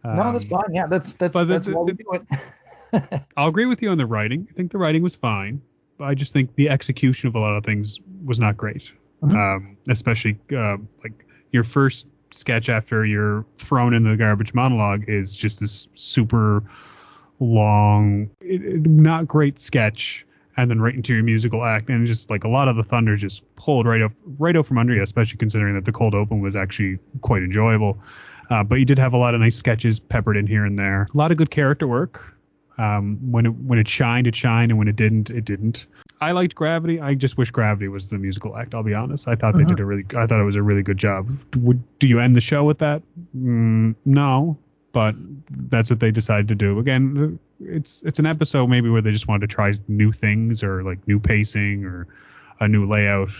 [0.03, 0.73] Um, no, that's fine.
[0.73, 3.21] Yeah, that's that's that's the, why we do it.
[3.37, 4.45] I'll agree with you on the writing.
[4.51, 5.61] I think the writing was fine,
[5.97, 8.91] but I just think the execution of a lot of things was not great.
[9.23, 9.37] Mm-hmm.
[9.37, 15.35] Um, especially uh, like your first sketch after you're thrown in the garbage monologue is
[15.35, 16.63] just this super
[17.39, 20.25] long, not great sketch,
[20.57, 23.15] and then right into your musical act, and just like a lot of the thunder
[23.15, 26.41] just pulled right off, right out from under you, especially considering that the cold open
[26.41, 27.97] was actually quite enjoyable.
[28.49, 31.07] Uh, but you did have a lot of nice sketches peppered in here and there.
[31.13, 32.35] A lot of good character work.
[32.77, 35.85] Um, when it when it shined, it shined, and when it didn't, it didn't.
[36.21, 36.99] I liked Gravity.
[36.99, 38.75] I just wish Gravity was the musical act.
[38.75, 39.27] I'll be honest.
[39.27, 40.05] I thought they did a really.
[40.17, 41.29] I thought it was a really good job.
[41.57, 43.01] Would do you end the show with that?
[43.37, 44.57] Mm, no,
[44.91, 45.15] but
[45.49, 46.77] that's what they decided to do.
[46.79, 50.83] Again, it's it's an episode maybe where they just wanted to try new things or
[50.83, 52.07] like new pacing or
[52.59, 53.31] a new layout.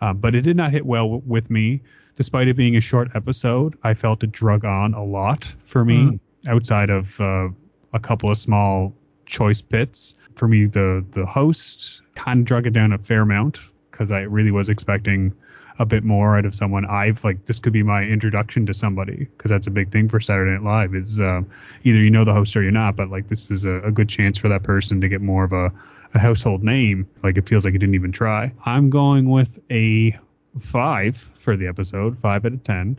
[0.00, 1.82] Uh, but it did not hit well w- with me,
[2.16, 3.78] despite it being a short episode.
[3.82, 6.20] I felt it drug on a lot for me, mm.
[6.48, 7.48] outside of uh,
[7.92, 8.94] a couple of small
[9.26, 10.14] choice bits.
[10.36, 13.58] For me, the the host kind of drug it down a fair amount
[13.90, 15.34] because I really was expecting
[15.78, 16.84] a bit more out of someone.
[16.84, 20.20] I've like this could be my introduction to somebody because that's a big thing for
[20.20, 21.42] Saturday Night Live is uh,
[21.82, 24.08] either you know the host or you're not, but like this is a, a good
[24.08, 25.72] chance for that person to get more of a,
[26.14, 27.08] a household name.
[27.22, 28.52] Like it feels like it didn't even try.
[28.64, 30.16] I'm going with a
[30.60, 32.98] five for the episode, five out of ten.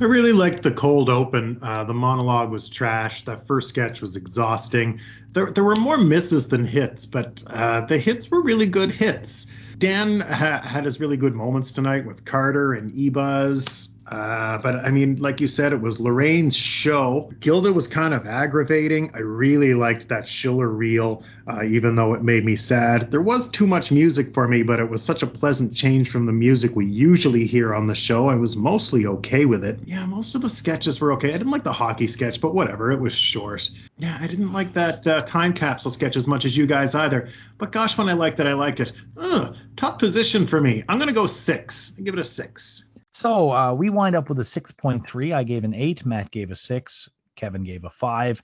[0.00, 1.58] I really liked the cold open.
[1.62, 3.24] Uh, the monologue was trash.
[3.24, 5.00] That first sketch was exhausting.
[5.32, 9.54] There, there were more misses than hits, but uh, the hits were really good hits.
[9.78, 13.99] Dan ha- had his really good moments tonight with Carter and Ebuzz.
[14.10, 17.30] Uh, but I mean, like you said, it was Laraine's show.
[17.38, 19.12] Gilda was kind of aggravating.
[19.14, 23.12] I really liked that Schiller reel, uh, even though it made me sad.
[23.12, 26.26] There was too much music for me, but it was such a pleasant change from
[26.26, 28.28] the music we usually hear on the show.
[28.28, 29.78] I was mostly okay with it.
[29.86, 31.28] Yeah, most of the sketches were okay.
[31.28, 32.90] I didn't like the hockey sketch, but whatever.
[32.90, 33.70] It was short.
[33.98, 37.28] Yeah, I didn't like that uh, time capsule sketch as much as you guys either.
[37.58, 38.92] But gosh, when I liked it, I liked it.
[39.16, 40.82] Ugh, top position for me.
[40.88, 41.94] I'm gonna go six.
[41.96, 42.86] I give it a six.
[43.12, 45.34] So uh, we wind up with a 6.3.
[45.34, 46.06] I gave an 8.
[46.06, 47.08] Matt gave a 6.
[47.36, 48.42] Kevin gave a 5.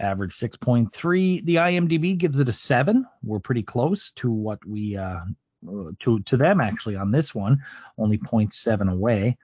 [0.00, 1.44] Average 6.3.
[1.44, 3.06] The IMDb gives it a 7.
[3.22, 5.20] We're pretty close to what we uh,
[6.00, 7.62] to to them actually on this one,
[7.98, 9.36] only 0.7 away.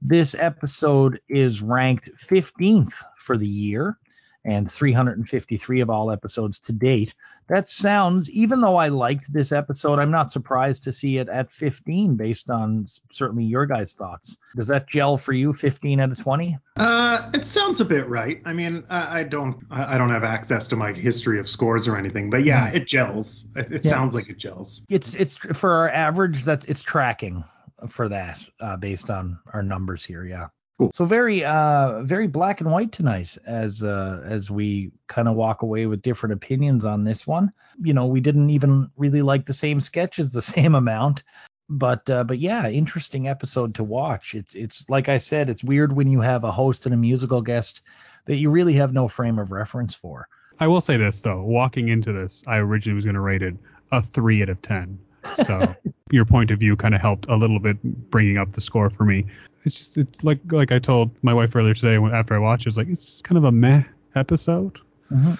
[0.00, 3.98] This episode is ranked 15th for the year
[4.44, 7.14] and 353 of all episodes to date.
[7.48, 11.50] That sounds, even though I liked this episode, I'm not surprised to see it at
[11.50, 14.38] 15 based on certainly your guys' thoughts.
[14.56, 16.58] Does that gel for you, 15 out of 20?
[16.76, 18.40] Uh, it sounds a bit right.
[18.44, 21.96] I mean, I, I don't, I don't have access to my history of scores or
[21.96, 23.48] anything, but yeah, it gels.
[23.56, 23.90] It, it Yeah.
[23.90, 24.84] sounds like it gels.
[24.88, 27.44] It's it's for our average that's it's tracking
[27.88, 30.24] for that uh, based on our numbers here.
[30.24, 30.46] Yeah.
[30.78, 30.90] Cool.
[30.92, 35.62] So very uh very black and white tonight as uh as we kind of walk
[35.62, 37.52] away with different opinions on this one.
[37.80, 41.22] You know, we didn't even really like the same sketches the same amount.
[41.68, 44.34] But uh, but yeah, interesting episode to watch.
[44.34, 47.40] It's it's like I said, it's weird when you have a host and a musical
[47.40, 47.80] guest
[48.26, 50.28] that you really have no frame of reference for.
[50.60, 53.54] I will say this though, walking into this, I originally was going to rate it
[53.92, 54.98] a three out of ten.
[55.36, 55.74] So
[56.10, 59.04] your point of view kind of helped a little bit bringing up the score for
[59.04, 59.26] me.
[59.64, 62.66] It's just it's like like I told my wife earlier today when, after I watched,
[62.66, 63.82] it was like it's just kind of a meh
[64.14, 64.78] episode.
[65.10, 65.34] Mm-hmm.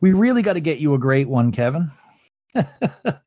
[0.00, 1.90] We really got to get you a great one, Kevin.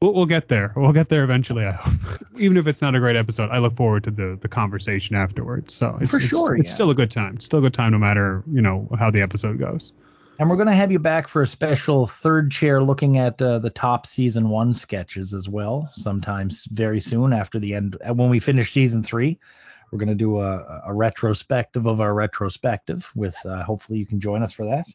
[0.01, 0.71] We'll, we'll get there.
[0.75, 1.65] We'll get there eventually.
[1.65, 1.93] I hope.
[2.37, 5.73] Even if it's not a great episode, I look forward to the the conversation afterwards.
[5.73, 6.75] So it's, For it's- sure, it's yeah.
[6.75, 7.35] still a good time.
[7.35, 9.93] It's still a good time no matter you know how the episode goes.
[10.37, 13.59] And we're going to have you back for a special third chair looking at uh,
[13.59, 17.97] the top season one sketches as well, sometimes very soon after the end.
[18.07, 19.39] uh, When we finish season three,
[19.91, 24.19] we're going to do a, a retrospective of our retrospective with uh, hopefully you can
[24.19, 24.85] join us for that.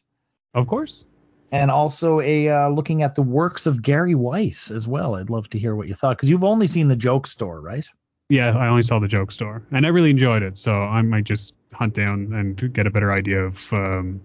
[0.53, 1.05] Of course.
[1.51, 5.15] And also a uh, looking at the works of Gary Weis as well.
[5.15, 7.85] I'd love to hear what you thought because you've only seen the joke store, right?
[8.29, 10.57] Yeah, I only saw the joke store, and I really enjoyed it.
[10.57, 14.21] So I might just hunt down and get a better idea of um,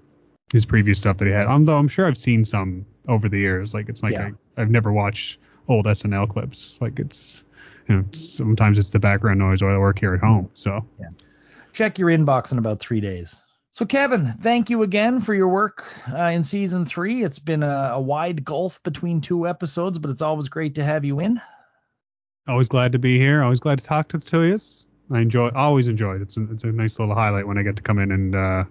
[0.53, 1.47] his previous stuff that he had.
[1.47, 3.75] Although I'm sure I've seen some over the years.
[3.75, 4.31] Like it's like Yeah.
[4.57, 5.39] I, I've never watched
[5.69, 6.79] old SNL clips.
[6.81, 7.45] Like it's
[7.89, 10.51] you know sometimes it's the background noise while I work here at home.
[10.55, 10.85] So
[11.73, 13.43] check your inbox in about three days.
[13.71, 17.23] So, Kevin, thank you again for your work uh, in season three.
[17.25, 21.05] It's been a, a wide gulf between two episodes, but it's always great to have
[21.05, 21.39] you in.
[22.49, 23.43] always glad to be here.
[23.43, 24.87] Always glad to talk to the two of yous.
[25.11, 26.23] I enjoy always enjoyed.
[26.23, 28.65] It's a, it's a nice little highlight when I get to come in and uh,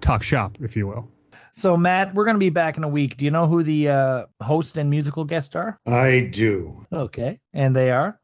[0.00, 1.08] talk shop, if you will.
[1.52, 3.16] So, Matt, we're going to be back in a week.
[3.16, 5.78] Do you know who the uh, host and musical guest are?
[5.86, 6.86] I do.
[6.92, 7.40] Okay.
[7.52, 8.20] And they are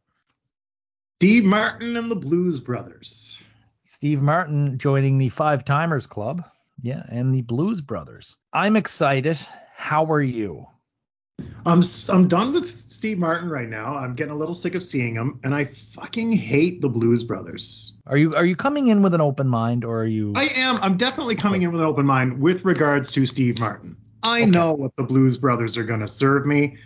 [1.18, 3.42] Steve Martin and the Blues Brothers.
[3.84, 6.44] Steve Martin joining the Five Timers Club.
[6.82, 7.02] Yeah.
[7.08, 8.36] And the Blues Brothers.
[8.52, 9.38] I'm excited.
[9.76, 10.66] How are you?
[11.66, 13.96] I'm I'm done with Steve Martin right now.
[13.96, 17.94] I'm getting a little sick of seeing him, and I fucking hate the Blues Brothers.
[18.06, 20.76] Are you are you coming in with an open mind or are you I am.
[20.82, 23.96] I'm definitely coming in with an open mind with regards to Steve Martin.
[24.22, 24.50] I Okay.
[24.50, 26.76] know what the Blues Brothers are going to serve me,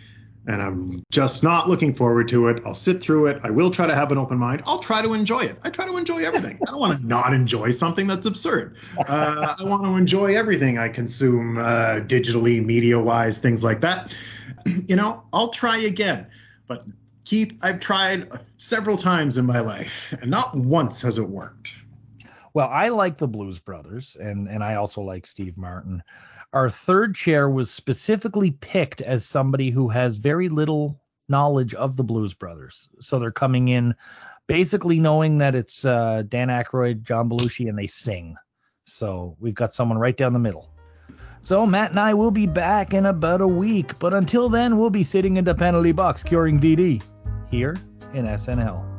[0.47, 2.61] and I'm just not looking forward to it.
[2.65, 3.41] I'll sit through it.
[3.43, 4.61] I will try to have an open mind.
[4.65, 5.57] I'll try to enjoy it.
[5.63, 6.57] I try to enjoy everything.
[6.67, 8.77] I don't want to not enjoy something that's absurd.
[8.97, 14.13] Uh, I want to enjoy everything I consume uh, digitally, media wise, things like that.
[14.89, 16.25] You know, I'll try again.
[16.67, 16.83] But
[17.23, 21.75] Keith, I've tried several times in my life, and not once has it worked.
[22.55, 26.01] Well, I like the Blues Brothers, and and I also like Steve Martin.
[26.53, 32.03] Our third chair was specifically picked as somebody who has very little knowledge of the
[32.03, 33.93] Blues Brothers, so they're coming in
[34.47, 38.35] basically knowing that it's uh, Dan Aykroyd, John Belushi, and they sing.
[38.85, 40.67] So we've got someone right down the middle.
[41.41, 44.89] So Matt and I will be back in about a week, but until then, we'll
[44.89, 47.01] be sitting in the penalty box curing VD
[47.49, 47.75] here
[48.13, 48.98] in SNHell.